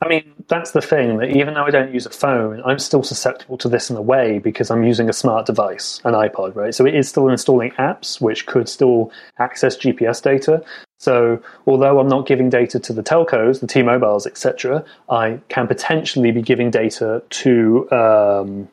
I 0.00 0.06
mean, 0.06 0.32
that's 0.46 0.70
the 0.70 0.80
thing 0.80 1.18
that 1.18 1.30
even 1.36 1.54
though 1.54 1.64
I 1.64 1.70
don't 1.70 1.92
use 1.92 2.06
a 2.06 2.10
phone, 2.10 2.62
I'm 2.64 2.78
still 2.78 3.02
susceptible 3.02 3.58
to 3.58 3.68
this 3.68 3.90
in 3.90 3.96
a 3.96 4.02
way 4.02 4.38
because 4.38 4.70
I'm 4.70 4.84
using 4.84 5.10
a 5.10 5.12
smart 5.12 5.46
device, 5.46 6.00
an 6.04 6.14
iPod, 6.14 6.54
right? 6.54 6.72
So 6.72 6.86
it 6.86 6.94
is 6.94 7.08
still 7.08 7.28
installing 7.28 7.72
apps 7.72 8.20
which 8.20 8.46
could 8.46 8.68
still 8.68 9.10
access 9.40 9.76
GPS 9.76 10.22
data. 10.22 10.62
So 11.00 11.42
although 11.66 11.98
I'm 11.98 12.08
not 12.08 12.26
giving 12.26 12.50
data 12.50 12.78
to 12.78 12.92
the 12.92 13.02
telcos, 13.02 13.60
the 13.60 13.66
T-Mobiles, 13.66 14.26
etc., 14.26 14.84
I 15.08 15.40
can 15.48 15.66
potentially 15.66 16.30
be 16.30 16.42
giving 16.42 16.70
data 16.70 17.22
to 17.30 17.90
um, 17.90 18.68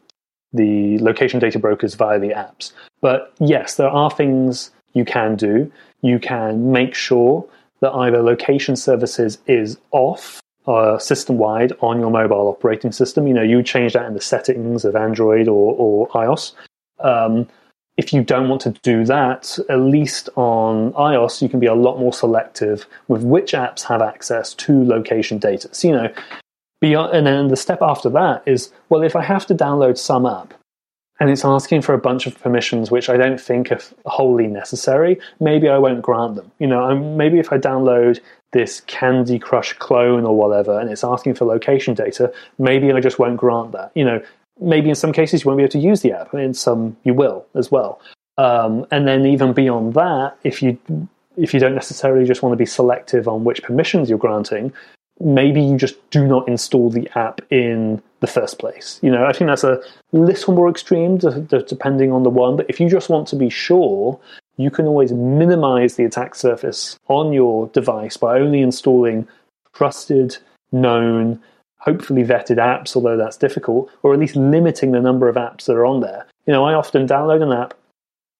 the 0.52 1.00
location 1.00 1.40
data 1.40 1.58
brokers 1.58 1.96
via 1.96 2.20
the 2.20 2.30
apps. 2.30 2.74
But 3.00 3.34
yes, 3.40 3.76
there 3.76 3.90
are 3.90 4.12
things 4.12 4.72
you 4.94 5.06
can 5.06 5.38
do. 5.38 5.72
You 6.02 6.20
can 6.20 6.74
make 6.74 6.96
sure 6.96 7.48
that 7.80 7.92
either 7.92 8.22
location 8.22 8.76
services 8.76 9.38
is 9.48 9.78
off 9.92 10.42
uh, 10.68 10.98
system 10.98 11.38
wide 11.38 11.72
on 11.80 11.98
your 11.98 12.12
mobile 12.12 12.50
operating 12.50 12.92
system. 12.92 13.26
You 13.28 13.36
know, 13.36 13.42
you 13.42 13.64
change 13.64 13.94
that 13.94 14.06
in 14.06 14.14
the 14.14 14.22
settings 14.22 14.84
of 14.84 14.98
Android 14.98 15.48
or, 15.48 15.76
or 15.78 16.10
iOS. 16.10 16.52
Um, 17.00 17.48
if 17.98 18.14
you 18.14 18.24
don't 18.24 18.48
want 18.48 18.62
to 18.62 18.72
do 18.84 19.04
that, 19.06 19.58
at 19.70 19.80
least 19.80 20.30
on 20.36 20.94
iOS, 20.94 21.42
you 21.42 21.50
can 21.50 21.60
be 21.60 21.66
a 21.66 21.74
lot 21.74 21.98
more 21.98 22.14
selective 22.14 22.86
with 23.08 23.24
which 23.24 23.54
apps 23.54 23.82
have 23.84 24.02
access 24.02 24.54
to 24.54 24.84
location 24.84 25.40
data. 25.40 25.68
So, 25.74 25.88
you 25.88 25.96
know, 25.96 26.14
beyond, 26.80 27.16
and 27.16 27.26
then 27.26 27.48
the 27.48 27.56
step 27.56 27.82
after 27.82 28.10
that 28.12 28.44
is 28.46 28.72
well, 28.90 29.02
if 29.02 29.16
I 29.16 29.24
have 29.24 29.48
to 29.48 29.56
download 29.56 29.98
some 29.98 30.28
app 30.28 30.54
and 31.20 31.32
it's 31.32 31.44
asking 31.44 31.82
for 31.82 31.96
a 31.96 31.98
bunch 31.98 32.28
of 32.28 32.40
permissions 32.40 32.92
which 32.92 33.10
I 33.10 33.18
don't 33.18 33.42
think 33.42 33.72
are 33.72 33.82
wholly 34.06 34.46
necessary, 34.46 35.20
maybe 35.40 35.68
I 35.68 35.80
won't 35.80 36.04
grant 36.04 36.36
them. 36.36 36.52
You 36.60 36.68
know, 36.68 36.96
maybe 36.96 37.40
if 37.40 37.52
I 37.52 37.58
download 37.58 38.20
this 38.54 38.82
Candy 38.82 39.40
Crush 39.40 39.74
clone 39.74 40.24
or 40.24 40.38
whatever 40.38 40.80
and 40.80 40.92
it's 40.92 41.04
asking 41.04 41.34
for 41.34 41.46
location 41.46 41.96
data, 41.96 42.32
maybe 42.60 42.92
I 42.92 43.00
just 43.00 43.18
won't 43.18 43.38
grant 43.38 43.72
that. 43.72 43.92
You 43.96 44.06
know, 44.06 44.22
maybe 44.60 44.90
in 44.90 44.96
some 44.96 45.14
cases 45.14 45.44
you 45.44 45.50
won't 45.50 45.58
be 45.58 45.64
able 45.64 45.72
to 45.72 45.80
use 45.80 46.02
the 46.02 46.12
app, 46.12 46.34
in 46.34 46.54
some 46.54 46.98
you 47.04 47.14
will 47.14 47.46
as 47.56 47.72
well. 47.72 48.00
Um, 48.38 48.86
and 48.92 49.08
then 49.08 49.26
even 49.26 49.54
beyond 49.54 49.94
that, 49.96 50.38
if 50.44 50.62
you 50.62 50.78
if 51.38 51.54
you 51.54 51.60
don't 51.60 51.76
necessarily 51.76 52.26
just 52.26 52.42
want 52.42 52.54
to 52.54 52.58
be 52.58 52.66
selective 52.66 53.28
on 53.28 53.44
which 53.44 53.62
permissions 53.62 54.10
you're 54.10 54.18
granting, 54.18 54.74
maybe 55.20 55.62
you 55.62 55.78
just 55.78 55.96
do 56.10 56.26
not 56.26 56.48
install 56.48 56.90
the 56.90 57.08
app 57.16 57.42
in 57.52 58.02
the 58.20 58.28
first 58.28 58.58
place. 58.58 59.00
You 59.04 59.12
know, 59.12 59.26
I 59.26 59.34
think 59.34 59.48
that's 59.48 59.64
a 59.64 59.80
little 60.12 60.54
more 60.54 60.70
extreme 60.70 61.18
d- 61.18 61.42
d- 61.48 61.64
depending 61.68 62.12
on 62.12 62.24
the 62.24 62.30
one. 62.30 62.56
But 62.56 62.70
if 62.70 62.80
you 62.80 62.90
just 62.90 63.10
want 63.10 63.28
to 63.30 63.36
be 63.36 63.50
sure, 63.50 64.20
you 64.58 64.72
can 64.72 64.88
always 64.88 65.12
minimize 65.12 65.96
the 65.96 66.06
attack 66.06 66.34
surface 66.34 66.98
on 67.08 67.34
your 67.34 67.68
device 67.68 68.18
by 68.18 68.40
only 68.40 68.62
installing 68.62 69.28
trusted, 69.74 70.38
known, 70.72 71.40
hopefully 71.80 72.24
vetted 72.24 72.58
apps, 72.58 72.96
although 72.96 73.18
that's 73.18 73.38
difficult, 73.38 73.90
or 74.04 74.14
at 74.14 74.20
least 74.20 74.36
limiting 74.36 74.92
the 74.92 75.00
number 75.00 75.30
of 75.30 75.36
apps 75.36 75.66
that 75.66 75.76
are 75.76 75.86
on 75.86 76.02
there. 76.02 76.26
You 76.46 76.54
know, 76.54 76.66
I 76.66 76.74
often 76.74 77.08
download 77.08 77.44
an 77.44 77.52
app 77.52 77.74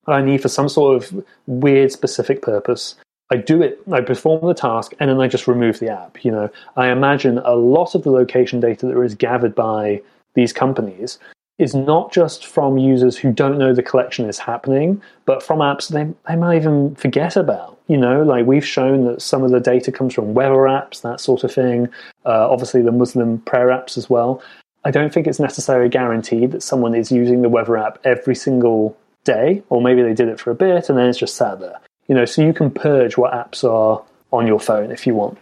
that 0.06 0.14
I 0.14 0.22
need 0.22 0.42
for 0.42 0.50
some 0.50 0.70
sort 0.70 1.02
of 1.02 1.26
weird 1.46 1.92
specific 1.92 2.42
purpose. 2.42 2.96
I 3.32 3.38
do 3.38 3.62
it, 3.62 3.80
I 3.92 4.02
perform 4.02 4.48
the 4.48 4.54
task, 4.54 4.94
and 5.00 5.10
then 5.10 5.20
I 5.20 5.28
just 5.28 5.48
remove 5.48 5.80
the 5.80 5.90
app. 5.90 6.24
You 6.24 6.32
know, 6.32 6.50
I 6.78 6.90
imagine 6.90 7.40
a 7.40 7.56
lot 7.56 7.94
of 7.94 8.04
the 8.04 8.12
location 8.12 8.60
data 8.60 8.86
that 8.86 9.02
is 9.02 9.16
gathered 9.16 9.54
by 9.54 10.02
these 10.34 10.54
companies 10.54 11.20
is 11.58 11.74
not 11.74 12.12
just 12.12 12.46
from 12.46 12.78
users 12.78 13.18
who 13.18 13.32
don't 13.32 13.58
know 13.58 13.74
the 13.74 13.84
collection 13.84 14.30
is 14.30 14.38
happening, 14.38 15.02
but 15.26 15.42
from 15.42 15.60
apps 15.60 15.90
they, 15.90 16.08
they 16.28 16.36
might 16.36 16.58
even 16.58 16.94
forget 16.96 17.36
about. 17.36 17.80
You 17.88 17.98
know, 17.98 18.22
like 18.22 18.46
we've 18.46 18.66
shown 18.66 19.06
that 19.06 19.22
some 19.22 19.44
of 19.44 19.52
the 19.52 19.60
data 19.60 19.92
comes 19.92 20.14
from 20.14 20.34
weather 20.34 20.56
apps, 20.56 21.02
that 21.02 21.20
sort 21.22 21.44
of 21.44 21.54
thing. 21.54 21.88
Uh, 22.26 22.50
obviously, 22.50 22.82
the 22.82 22.92
Muslim 22.92 23.40
prayer 23.40 23.68
apps 23.68 23.98
as 23.98 24.10
well. 24.10 24.42
I 24.84 24.92
don't 24.92 25.14
think 25.14 25.26
it's 25.28 25.40
necessarily 25.40 25.90
guaranteed 25.90 26.52
that 26.52 26.64
someone 26.64 26.96
is 26.96 27.12
using 27.12 27.42
the 27.42 27.50
weather 27.50 27.78
app 27.78 28.00
every 28.04 28.36
single 28.36 28.98
day, 29.24 29.64
or 29.70 29.82
maybe 29.82 30.02
they 30.02 30.14
did 30.14 30.28
it 30.28 30.40
for 30.40 30.52
a 30.52 30.56
bit 30.56 30.90
and 30.90 30.98
then 30.98 31.08
it's 31.08 31.18
just 31.18 31.36
sat 31.36 31.60
there. 31.60 31.80
You 32.08 32.16
know, 32.16 32.26
so 32.26 32.42
you 32.42 32.54
can 32.54 32.72
purge 32.72 33.18
what 33.18 33.34
apps 33.34 33.64
are 33.64 34.04
on 34.32 34.48
your 34.48 34.60
phone 34.60 34.92
if 34.92 35.06
you 35.06 35.16
want. 35.16 35.38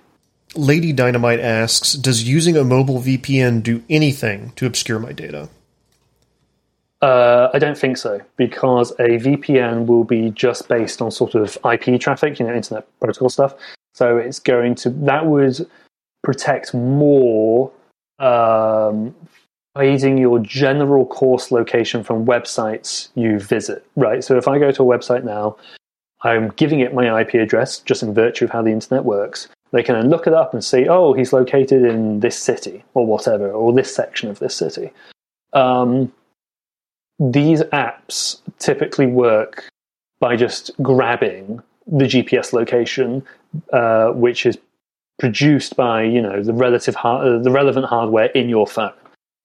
Lady 0.55 0.93
Dynamite 0.93 1.39
asks, 1.39 1.93
does 1.93 2.23
using 2.23 2.55
a 2.55 2.63
mobile 2.63 3.01
VPN 3.01 3.61
do 3.61 3.83
anything 3.89 4.51
to 4.55 4.65
obscure 4.65 4.99
my 4.99 5.11
data? 5.11 5.49
Uh, 7.05 7.51
I 7.53 7.59
don't 7.59 7.77
think 7.77 7.97
so 7.97 8.19
because 8.35 8.89
a 8.93 9.19
VPN 9.19 9.85
will 9.85 10.03
be 10.03 10.31
just 10.31 10.67
based 10.67 11.03
on 11.03 11.11
sort 11.11 11.35
of 11.35 11.55
IP 11.63 12.01
traffic, 12.01 12.39
you 12.39 12.47
know, 12.47 12.53
internet 12.55 12.87
protocol 12.99 13.29
stuff. 13.29 13.53
So 13.93 14.17
it's 14.17 14.39
going 14.39 14.73
to 14.75 14.89
that 14.89 15.27
would 15.27 15.69
protect 16.23 16.73
more 16.73 17.71
um, 18.17 19.13
hiding 19.75 20.17
your 20.17 20.39
general 20.39 21.05
coarse 21.05 21.51
location 21.51 22.03
from 22.03 22.25
websites 22.25 23.09
you 23.13 23.39
visit, 23.39 23.85
right? 23.95 24.23
So 24.23 24.35
if 24.35 24.47
I 24.47 24.57
go 24.57 24.71
to 24.71 24.81
a 24.81 24.97
website 24.97 25.23
now, 25.23 25.57
I'm 26.23 26.49
giving 26.55 26.79
it 26.79 26.95
my 26.95 27.21
IP 27.21 27.35
address 27.35 27.77
just 27.81 28.01
in 28.01 28.15
virtue 28.15 28.45
of 28.45 28.51
how 28.51 28.63
the 28.63 28.71
internet 28.71 29.05
works. 29.05 29.47
They 29.71 29.83
can 29.83 29.93
then 29.93 30.09
look 30.09 30.25
it 30.25 30.33
up 30.33 30.55
and 30.55 30.63
see, 30.63 30.87
oh, 30.87 31.13
he's 31.13 31.33
located 31.33 31.83
in 31.83 32.21
this 32.21 32.39
city 32.39 32.83
or 32.95 33.05
whatever, 33.05 33.51
or 33.51 33.71
this 33.73 33.93
section 33.93 34.27
of 34.31 34.39
this 34.39 34.55
city. 34.55 34.89
Um, 35.53 36.11
these 37.19 37.61
apps 37.63 38.41
typically 38.59 39.07
work 39.07 39.69
by 40.19 40.35
just 40.35 40.71
grabbing 40.81 41.61
the 41.87 42.05
GPS 42.05 42.53
location, 42.53 43.23
uh, 43.71 44.09
which 44.09 44.45
is 44.45 44.57
produced 45.19 45.75
by 45.75 46.03
you 46.03 46.21
know 46.21 46.43
the 46.43 46.53
relative 46.53 46.95
uh, 47.03 47.37
the 47.39 47.51
relevant 47.51 47.85
hardware 47.85 48.27
in 48.27 48.49
your 48.49 48.67
phone. 48.67 48.93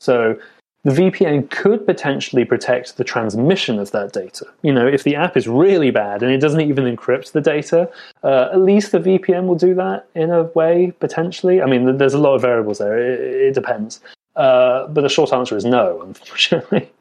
So 0.00 0.38
the 0.83 0.90
VPN 0.92 1.50
could 1.50 1.85
potentially 1.85 2.44
protect 2.44 2.96
the 2.96 3.04
transmission 3.04 3.78
of 3.78 3.90
that 3.90 4.12
data. 4.12 4.46
You 4.62 4.72
know, 4.72 4.87
if 4.87 5.04
the 5.04 5.14
app 5.14 5.37
is 5.37 5.46
really 5.46 5.90
bad 5.90 6.22
and 6.22 6.33
it 6.33 6.38
doesn't 6.38 6.62
even 6.62 6.85
encrypt 6.85 7.33
the 7.33 7.42
data, 7.42 7.90
uh, 8.24 8.48
at 8.52 8.62
least 8.62 8.92
the 8.92 8.98
VPN 8.98 9.46
will 9.46 9.56
do 9.56 9.74
that 9.74 10.06
in 10.14 10.30
a 10.30 10.44
way 10.44 10.92
potentially. 10.98 11.61
I 11.61 11.66
mean, 11.66 11.98
there's 11.98 12.14
a 12.14 12.18
lot 12.18 12.35
of 12.35 12.40
variables 12.40 12.78
there. 12.78 12.98
It, 12.98 13.20
it 13.20 13.54
depends. 13.54 14.00
Uh, 14.37 14.87
but 14.87 15.02
the 15.02 15.11
short 15.11 15.35
answer 15.35 15.56
is 15.56 15.66
no, 15.66 16.00
unfortunately. 16.00 16.90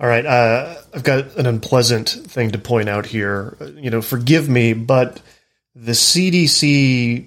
All 0.00 0.08
right, 0.08 0.24
uh, 0.24 0.76
I've 0.94 1.04
got 1.04 1.36
an 1.36 1.46
unpleasant 1.46 2.08
thing 2.08 2.52
to 2.52 2.58
point 2.58 2.88
out 2.88 3.04
here. 3.04 3.56
You 3.76 3.90
know, 3.90 4.00
forgive 4.00 4.48
me, 4.48 4.72
but 4.72 5.20
the 5.74 5.92
CDC 5.92 7.26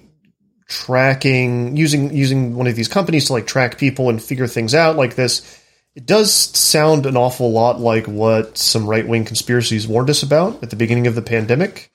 tracking 0.66 1.76
using 1.76 2.12
using 2.12 2.56
one 2.56 2.66
of 2.66 2.74
these 2.74 2.88
companies 2.88 3.26
to 3.26 3.32
like 3.32 3.46
track 3.46 3.78
people 3.78 4.08
and 4.08 4.20
figure 4.20 4.46
things 4.46 4.74
out 4.74 4.96
like 4.96 5.14
this 5.14 5.60
it 5.94 6.06
does 6.06 6.32
sound 6.32 7.06
an 7.06 7.16
awful 7.16 7.52
lot 7.52 7.80
like 7.80 8.06
what 8.06 8.58
some 8.58 8.86
right 8.86 9.06
wing 9.06 9.24
conspiracies 9.24 9.86
warned 9.86 10.10
us 10.10 10.22
about 10.22 10.62
at 10.62 10.70
the 10.70 10.76
beginning 10.76 11.06
of 11.06 11.14
the 11.14 11.22
pandemic. 11.22 11.92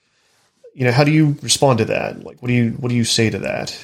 You 0.74 0.86
know, 0.86 0.92
how 0.92 1.04
do 1.04 1.12
you 1.12 1.36
respond 1.42 1.78
to 1.78 1.84
that? 1.86 2.24
Like, 2.24 2.40
what 2.40 2.48
do 2.48 2.54
you 2.54 2.70
what 2.72 2.88
do 2.88 2.94
you 2.94 3.04
say 3.04 3.28
to 3.28 3.38
that? 3.40 3.78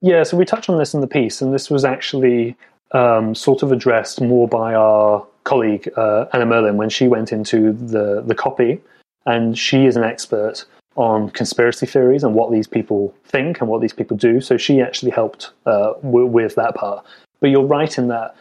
Yeah, 0.00 0.22
so 0.22 0.36
we 0.36 0.44
touched 0.44 0.68
on 0.68 0.78
this 0.78 0.94
in 0.94 1.00
the 1.00 1.06
piece, 1.06 1.42
and 1.42 1.52
this 1.52 1.70
was 1.70 1.84
actually 1.84 2.56
um, 2.92 3.34
sort 3.34 3.62
of 3.62 3.72
addressed 3.72 4.20
more 4.20 4.46
by 4.46 4.74
our 4.74 5.26
colleague 5.44 5.90
uh, 5.96 6.26
Anna 6.32 6.46
Merlan 6.46 6.76
when 6.76 6.90
she 6.90 7.08
went 7.08 7.32
into 7.32 7.72
the 7.72 8.22
the 8.26 8.34
copy, 8.34 8.80
and 9.26 9.58
she 9.58 9.86
is 9.86 9.96
an 9.96 10.04
expert 10.04 10.64
on 10.96 11.30
conspiracy 11.30 11.86
theories 11.86 12.22
and 12.22 12.34
what 12.34 12.52
these 12.52 12.66
people 12.66 13.14
think 13.24 13.60
and 13.60 13.68
what 13.68 13.80
these 13.80 13.92
people 13.92 14.16
do. 14.16 14.40
So 14.40 14.56
she 14.56 14.80
actually 14.80 15.10
helped 15.10 15.50
uh, 15.64 15.94
w- 16.02 16.26
with 16.26 16.54
that 16.56 16.74
part. 16.74 17.04
But 17.40 17.48
you're 17.50 17.64
right 17.64 17.96
in 17.96 18.08
that 18.08 18.36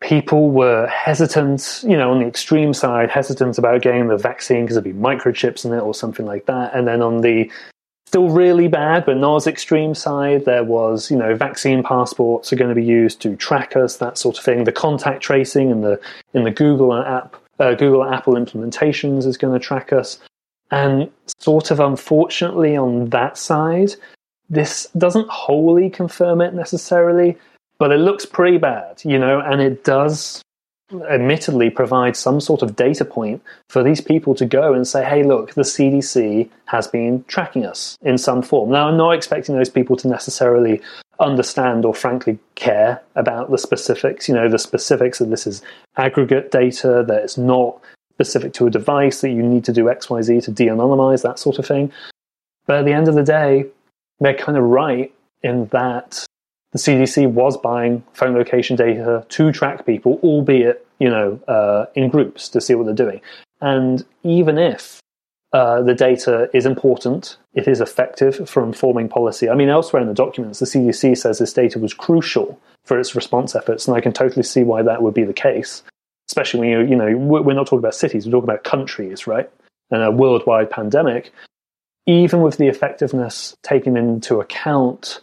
people 0.00 0.50
were 0.50 0.86
hesitant, 0.86 1.82
you 1.84 1.96
know, 1.96 2.10
on 2.10 2.20
the 2.20 2.26
extreme 2.26 2.72
side, 2.72 3.10
hesitant 3.10 3.58
about 3.58 3.82
getting 3.82 4.08
the 4.08 4.16
vaccine 4.16 4.62
because 4.62 4.74
there'd 4.74 4.84
be 4.84 4.92
microchips 4.92 5.64
in 5.64 5.72
it 5.72 5.80
or 5.80 5.94
something 5.94 6.26
like 6.26 6.46
that. 6.46 6.74
And 6.74 6.86
then 6.86 7.02
on 7.02 7.20
the 7.20 7.50
still 8.08 8.30
really 8.30 8.68
bad, 8.68 9.04
but 9.04 9.18
not 9.18 9.36
as 9.36 9.46
extreme 9.46 9.94
side, 9.94 10.46
there 10.46 10.64
was, 10.64 11.10
you 11.10 11.16
know, 11.16 11.34
vaccine 11.34 11.82
passports 11.82 12.50
are 12.50 12.56
going 12.56 12.70
to 12.70 12.74
be 12.74 12.84
used 12.84 13.20
to 13.20 13.36
track 13.36 13.76
us, 13.76 13.98
that 13.98 14.16
sort 14.16 14.38
of 14.38 14.44
thing. 14.44 14.64
The 14.64 14.72
contact 14.72 15.22
tracing 15.22 15.68
in 15.68 15.82
the 15.82 16.00
in 16.32 16.44
the 16.44 16.50
Google 16.50 16.94
app, 16.94 17.36
uh, 17.58 17.74
Google 17.74 18.02
Apple 18.02 18.34
implementations 18.34 19.26
is 19.26 19.36
going 19.36 19.52
to 19.52 19.64
track 19.64 19.92
us. 19.92 20.18
And 20.70 21.10
sort 21.38 21.70
of 21.70 21.80
unfortunately 21.80 22.76
on 22.76 23.10
that 23.10 23.36
side, 23.36 23.90
this 24.48 24.88
doesn't 24.96 25.28
wholly 25.28 25.90
confirm 25.90 26.40
it 26.40 26.54
necessarily, 26.54 27.36
but 27.78 27.92
it 27.92 27.98
looks 27.98 28.24
pretty 28.24 28.56
bad, 28.56 29.02
you 29.04 29.18
know, 29.18 29.40
and 29.40 29.60
it 29.60 29.84
does 29.84 30.42
admittedly 31.10 31.70
provide 31.70 32.16
some 32.16 32.40
sort 32.40 32.62
of 32.62 32.76
data 32.76 33.04
point 33.04 33.42
for 33.68 33.82
these 33.82 34.00
people 34.00 34.34
to 34.34 34.46
go 34.46 34.72
and 34.72 34.86
say, 34.86 35.04
hey, 35.04 35.22
look, 35.22 35.54
the 35.54 35.62
CDC 35.62 36.48
has 36.66 36.86
been 36.86 37.24
tracking 37.24 37.66
us 37.66 37.96
in 38.02 38.16
some 38.16 38.42
form. 38.42 38.70
Now, 38.70 38.88
I'm 38.88 38.96
not 38.96 39.12
expecting 39.12 39.54
those 39.54 39.68
people 39.68 39.96
to 39.96 40.08
necessarily 40.08 40.80
understand 41.20 41.84
or 41.84 41.94
frankly 41.94 42.38
care 42.54 43.02
about 43.16 43.50
the 43.50 43.58
specifics, 43.58 44.28
you 44.28 44.34
know, 44.34 44.48
the 44.48 44.58
specifics 44.58 45.18
that 45.18 45.30
this 45.30 45.46
is 45.46 45.62
aggregate 45.96 46.50
data, 46.50 47.04
that 47.06 47.22
it's 47.22 47.36
not 47.36 47.80
specific 48.14 48.52
to 48.54 48.66
a 48.66 48.70
device, 48.70 49.20
that 49.20 49.30
you 49.30 49.42
need 49.42 49.64
to 49.64 49.72
do 49.72 49.84
XYZ 49.84 50.44
to 50.44 50.50
de 50.50 50.66
anonymize, 50.66 51.22
that 51.22 51.38
sort 51.38 51.58
of 51.58 51.66
thing. 51.66 51.92
But 52.66 52.78
at 52.78 52.84
the 52.84 52.92
end 52.92 53.08
of 53.08 53.14
the 53.14 53.22
day, 53.22 53.66
they're 54.20 54.34
kind 54.34 54.56
of 54.56 54.64
right 54.64 55.12
in 55.42 55.66
that 55.66 56.24
the 56.72 56.78
CDC 56.78 57.30
was 57.30 57.56
buying 57.56 58.04
phone 58.12 58.34
location 58.34 58.76
data 58.76 59.24
to 59.28 59.52
track 59.52 59.86
people, 59.86 60.20
albeit 60.22 60.86
you 60.98 61.08
know 61.08 61.40
uh, 61.48 61.86
in 61.94 62.08
groups 62.08 62.48
to 62.50 62.60
see 62.60 62.74
what 62.74 62.86
they're 62.86 62.94
doing. 62.94 63.20
And 63.60 64.04
even 64.22 64.58
if 64.58 65.00
uh, 65.52 65.82
the 65.82 65.94
data 65.94 66.50
is 66.52 66.66
important, 66.66 67.38
it 67.54 67.66
is 67.66 67.80
effective 67.80 68.48
for 68.48 68.62
informing 68.62 69.08
policy. 69.08 69.48
I 69.48 69.54
mean, 69.54 69.70
elsewhere 69.70 70.02
in 70.02 70.08
the 70.08 70.14
documents, 70.14 70.58
the 70.58 70.66
CDC 70.66 71.16
says 71.16 71.38
this 71.38 71.54
data 71.54 71.78
was 71.78 71.94
crucial 71.94 72.60
for 72.84 72.98
its 72.98 73.14
response 73.14 73.54
efforts, 73.54 73.88
and 73.88 73.96
I 73.96 74.00
can 74.00 74.12
totally 74.12 74.42
see 74.42 74.62
why 74.62 74.82
that 74.82 75.02
would 75.02 75.14
be 75.14 75.24
the 75.24 75.32
case. 75.32 75.82
Especially 76.28 76.60
when 76.60 76.68
you 76.68 76.80
you 76.82 76.96
know 76.96 77.16
we're 77.16 77.54
not 77.54 77.66
talking 77.66 77.78
about 77.78 77.94
cities, 77.94 78.26
we're 78.26 78.32
talking 78.32 78.50
about 78.50 78.64
countries, 78.64 79.26
right? 79.26 79.50
And 79.90 80.02
a 80.02 80.10
worldwide 80.10 80.70
pandemic. 80.70 81.32
Even 82.06 82.40
with 82.40 82.56
the 82.56 82.68
effectiveness 82.68 83.54
taken 83.62 83.96
into 83.96 84.40
account 84.40 85.20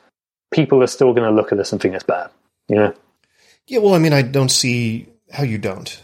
people 0.55 0.81
are 0.81 0.87
still 0.87 1.13
going 1.13 1.29
to 1.29 1.35
look 1.35 1.51
at 1.51 1.57
this 1.57 1.71
and 1.73 1.81
think 1.81 1.93
it's 1.93 2.03
bad. 2.03 2.31
You 2.69 2.77
know? 2.77 2.93
Yeah. 3.67 3.79
Well, 3.79 3.93
I 3.93 3.99
mean, 3.99 4.13
I 4.13 4.21
don't 4.21 4.49
see 4.49 5.07
how 5.31 5.43
you 5.43 5.57
don't. 5.57 6.01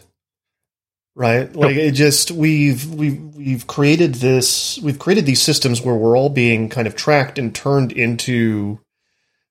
Right. 1.16 1.54
Like 1.54 1.76
it 1.76 1.92
just 1.92 2.32
we've 2.32 2.86
we've 2.94 3.36
we've 3.36 3.68
created 3.68 4.16
this 4.16 4.80
we've 4.82 4.98
created 4.98 5.26
these 5.26 5.42
systems 5.42 5.82
where 5.82 5.94
we're 5.94 6.18
all 6.18 6.30
being 6.30 6.70
kind 6.70 6.88
of 6.88 6.96
tracked 6.96 7.38
and 7.38 7.54
turned 7.54 7.92
into 7.92 8.80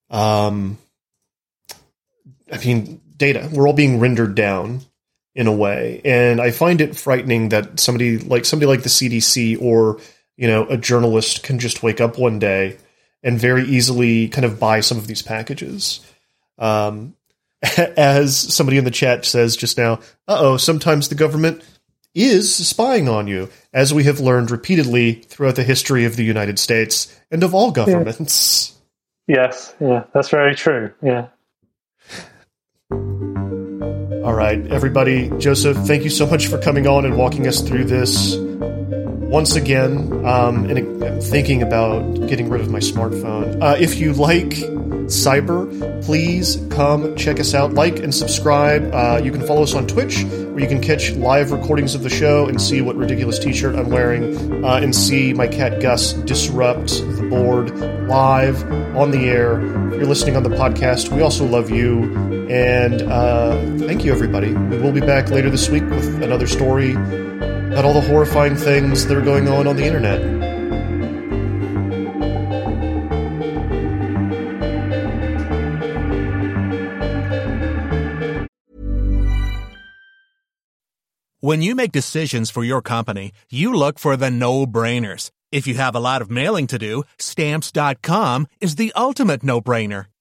um 0.08 0.78
I 2.50 2.56
mean 2.64 3.02
data. 3.14 3.50
We're 3.52 3.68
all 3.68 3.74
being 3.74 4.00
rendered 4.00 4.34
down 4.34 4.80
in 5.34 5.46
a 5.46 5.52
way. 5.52 6.00
And 6.02 6.40
I 6.40 6.50
find 6.50 6.80
it 6.80 6.96
frightening 6.96 7.50
that 7.50 7.78
somebody 7.78 8.16
like 8.16 8.46
somebody 8.46 8.66
like 8.66 8.82
the 8.82 8.88
CDC 8.88 9.60
or, 9.60 10.00
you 10.38 10.48
know, 10.48 10.66
a 10.66 10.78
journalist 10.78 11.42
can 11.42 11.58
just 11.58 11.82
wake 11.82 12.00
up 12.00 12.18
one 12.18 12.38
day 12.38 12.78
and 13.22 13.38
very 13.38 13.64
easily 13.64 14.28
kind 14.28 14.44
of 14.44 14.58
buy 14.58 14.80
some 14.80 14.98
of 14.98 15.06
these 15.06 15.22
packages. 15.22 16.00
Um, 16.58 17.14
as 17.76 18.36
somebody 18.36 18.78
in 18.78 18.84
the 18.84 18.90
chat 18.90 19.24
says 19.24 19.56
just 19.56 19.76
now, 19.76 19.94
uh 20.28 20.38
oh, 20.38 20.56
sometimes 20.56 21.08
the 21.08 21.14
government 21.14 21.62
is 22.14 22.54
spying 22.54 23.08
on 23.08 23.26
you, 23.26 23.48
as 23.72 23.94
we 23.94 24.04
have 24.04 24.18
learned 24.18 24.50
repeatedly 24.50 25.12
throughout 25.12 25.56
the 25.56 25.62
history 25.62 26.04
of 26.04 26.16
the 26.16 26.24
United 26.24 26.58
States 26.58 27.14
and 27.30 27.44
of 27.44 27.54
all 27.54 27.70
governments. 27.70 28.76
Yes, 29.26 29.74
yeah, 29.80 30.04
that's 30.12 30.28
very 30.28 30.54
true. 30.54 30.92
Yeah. 31.02 31.28
All 32.90 34.34
right, 34.34 34.66
everybody. 34.66 35.30
Joseph, 35.38 35.76
thank 35.86 36.02
you 36.02 36.10
so 36.10 36.26
much 36.26 36.48
for 36.48 36.58
coming 36.58 36.86
on 36.86 37.04
and 37.04 37.16
walking 37.16 37.46
us 37.46 37.60
through 37.60 37.84
this 37.84 38.34
once 39.30 39.54
again, 39.54 40.12
um, 40.26 40.68
and 40.68 41.04
I'm 41.04 41.20
thinking 41.20 41.62
about 41.62 42.26
getting 42.26 42.48
rid 42.48 42.60
of 42.60 42.68
my 42.68 42.80
smartphone. 42.80 43.62
Uh, 43.62 43.76
if 43.78 44.00
you 44.00 44.12
like 44.12 44.48
cyber, 45.06 46.04
please 46.04 46.60
come 46.70 47.14
check 47.14 47.38
us 47.38 47.54
out. 47.54 47.72
Like 47.72 48.00
and 48.00 48.12
subscribe. 48.12 48.92
Uh, 48.92 49.20
you 49.22 49.30
can 49.30 49.46
follow 49.46 49.62
us 49.62 49.72
on 49.72 49.86
Twitch, 49.86 50.24
where 50.24 50.58
you 50.58 50.66
can 50.66 50.80
catch 50.80 51.12
live 51.12 51.52
recordings 51.52 51.94
of 51.94 52.02
the 52.02 52.10
show 52.10 52.46
and 52.48 52.60
see 52.60 52.80
what 52.80 52.96
ridiculous 52.96 53.38
T-shirt 53.38 53.76
I'm 53.76 53.88
wearing, 53.88 54.64
uh, 54.64 54.80
and 54.82 54.94
see 54.94 55.32
my 55.32 55.46
cat 55.46 55.80
Gus 55.80 56.12
disrupt 56.12 56.88
the 56.88 57.28
board 57.30 57.70
live 58.08 58.64
on 58.96 59.12
the 59.12 59.28
air. 59.28 59.60
If 59.92 59.94
you're 59.94 60.06
listening 60.06 60.36
on 60.36 60.42
the 60.42 60.50
podcast, 60.50 61.14
we 61.14 61.22
also 61.22 61.46
love 61.46 61.70
you, 61.70 62.02
and 62.50 63.02
uh, 63.02 63.54
thank 63.86 64.04
you, 64.04 64.10
everybody. 64.12 64.52
We 64.52 64.78
will 64.78 64.92
be 64.92 65.00
back 65.00 65.30
later 65.30 65.50
this 65.50 65.68
week 65.68 65.84
with 65.84 66.20
another 66.20 66.48
story 66.48 66.96
about 67.70 67.84
all 67.84 67.94
the 67.94 68.00
horrifying 68.00 68.56
things 68.56 69.06
that 69.06 69.16
are 69.16 69.22
going 69.22 69.48
on 69.48 69.66
on 69.66 69.76
the 69.76 69.84
internet. 69.84 70.20
When 81.42 81.62
you 81.62 81.74
make 81.74 81.90
decisions 81.90 82.50
for 82.50 82.62
your 82.62 82.82
company, 82.82 83.32
you 83.50 83.72
look 83.72 83.98
for 83.98 84.14
the 84.14 84.30
no 84.30 84.66
brainers. 84.66 85.30
If 85.50 85.66
you 85.66 85.74
have 85.74 85.94
a 85.94 86.00
lot 86.00 86.20
of 86.20 86.30
mailing 86.30 86.66
to 86.66 86.78
do, 86.78 87.04
stamps.com 87.18 88.46
is 88.60 88.76
the 88.76 88.92
ultimate 88.94 89.42
no 89.42 89.62
brainer. 89.62 90.09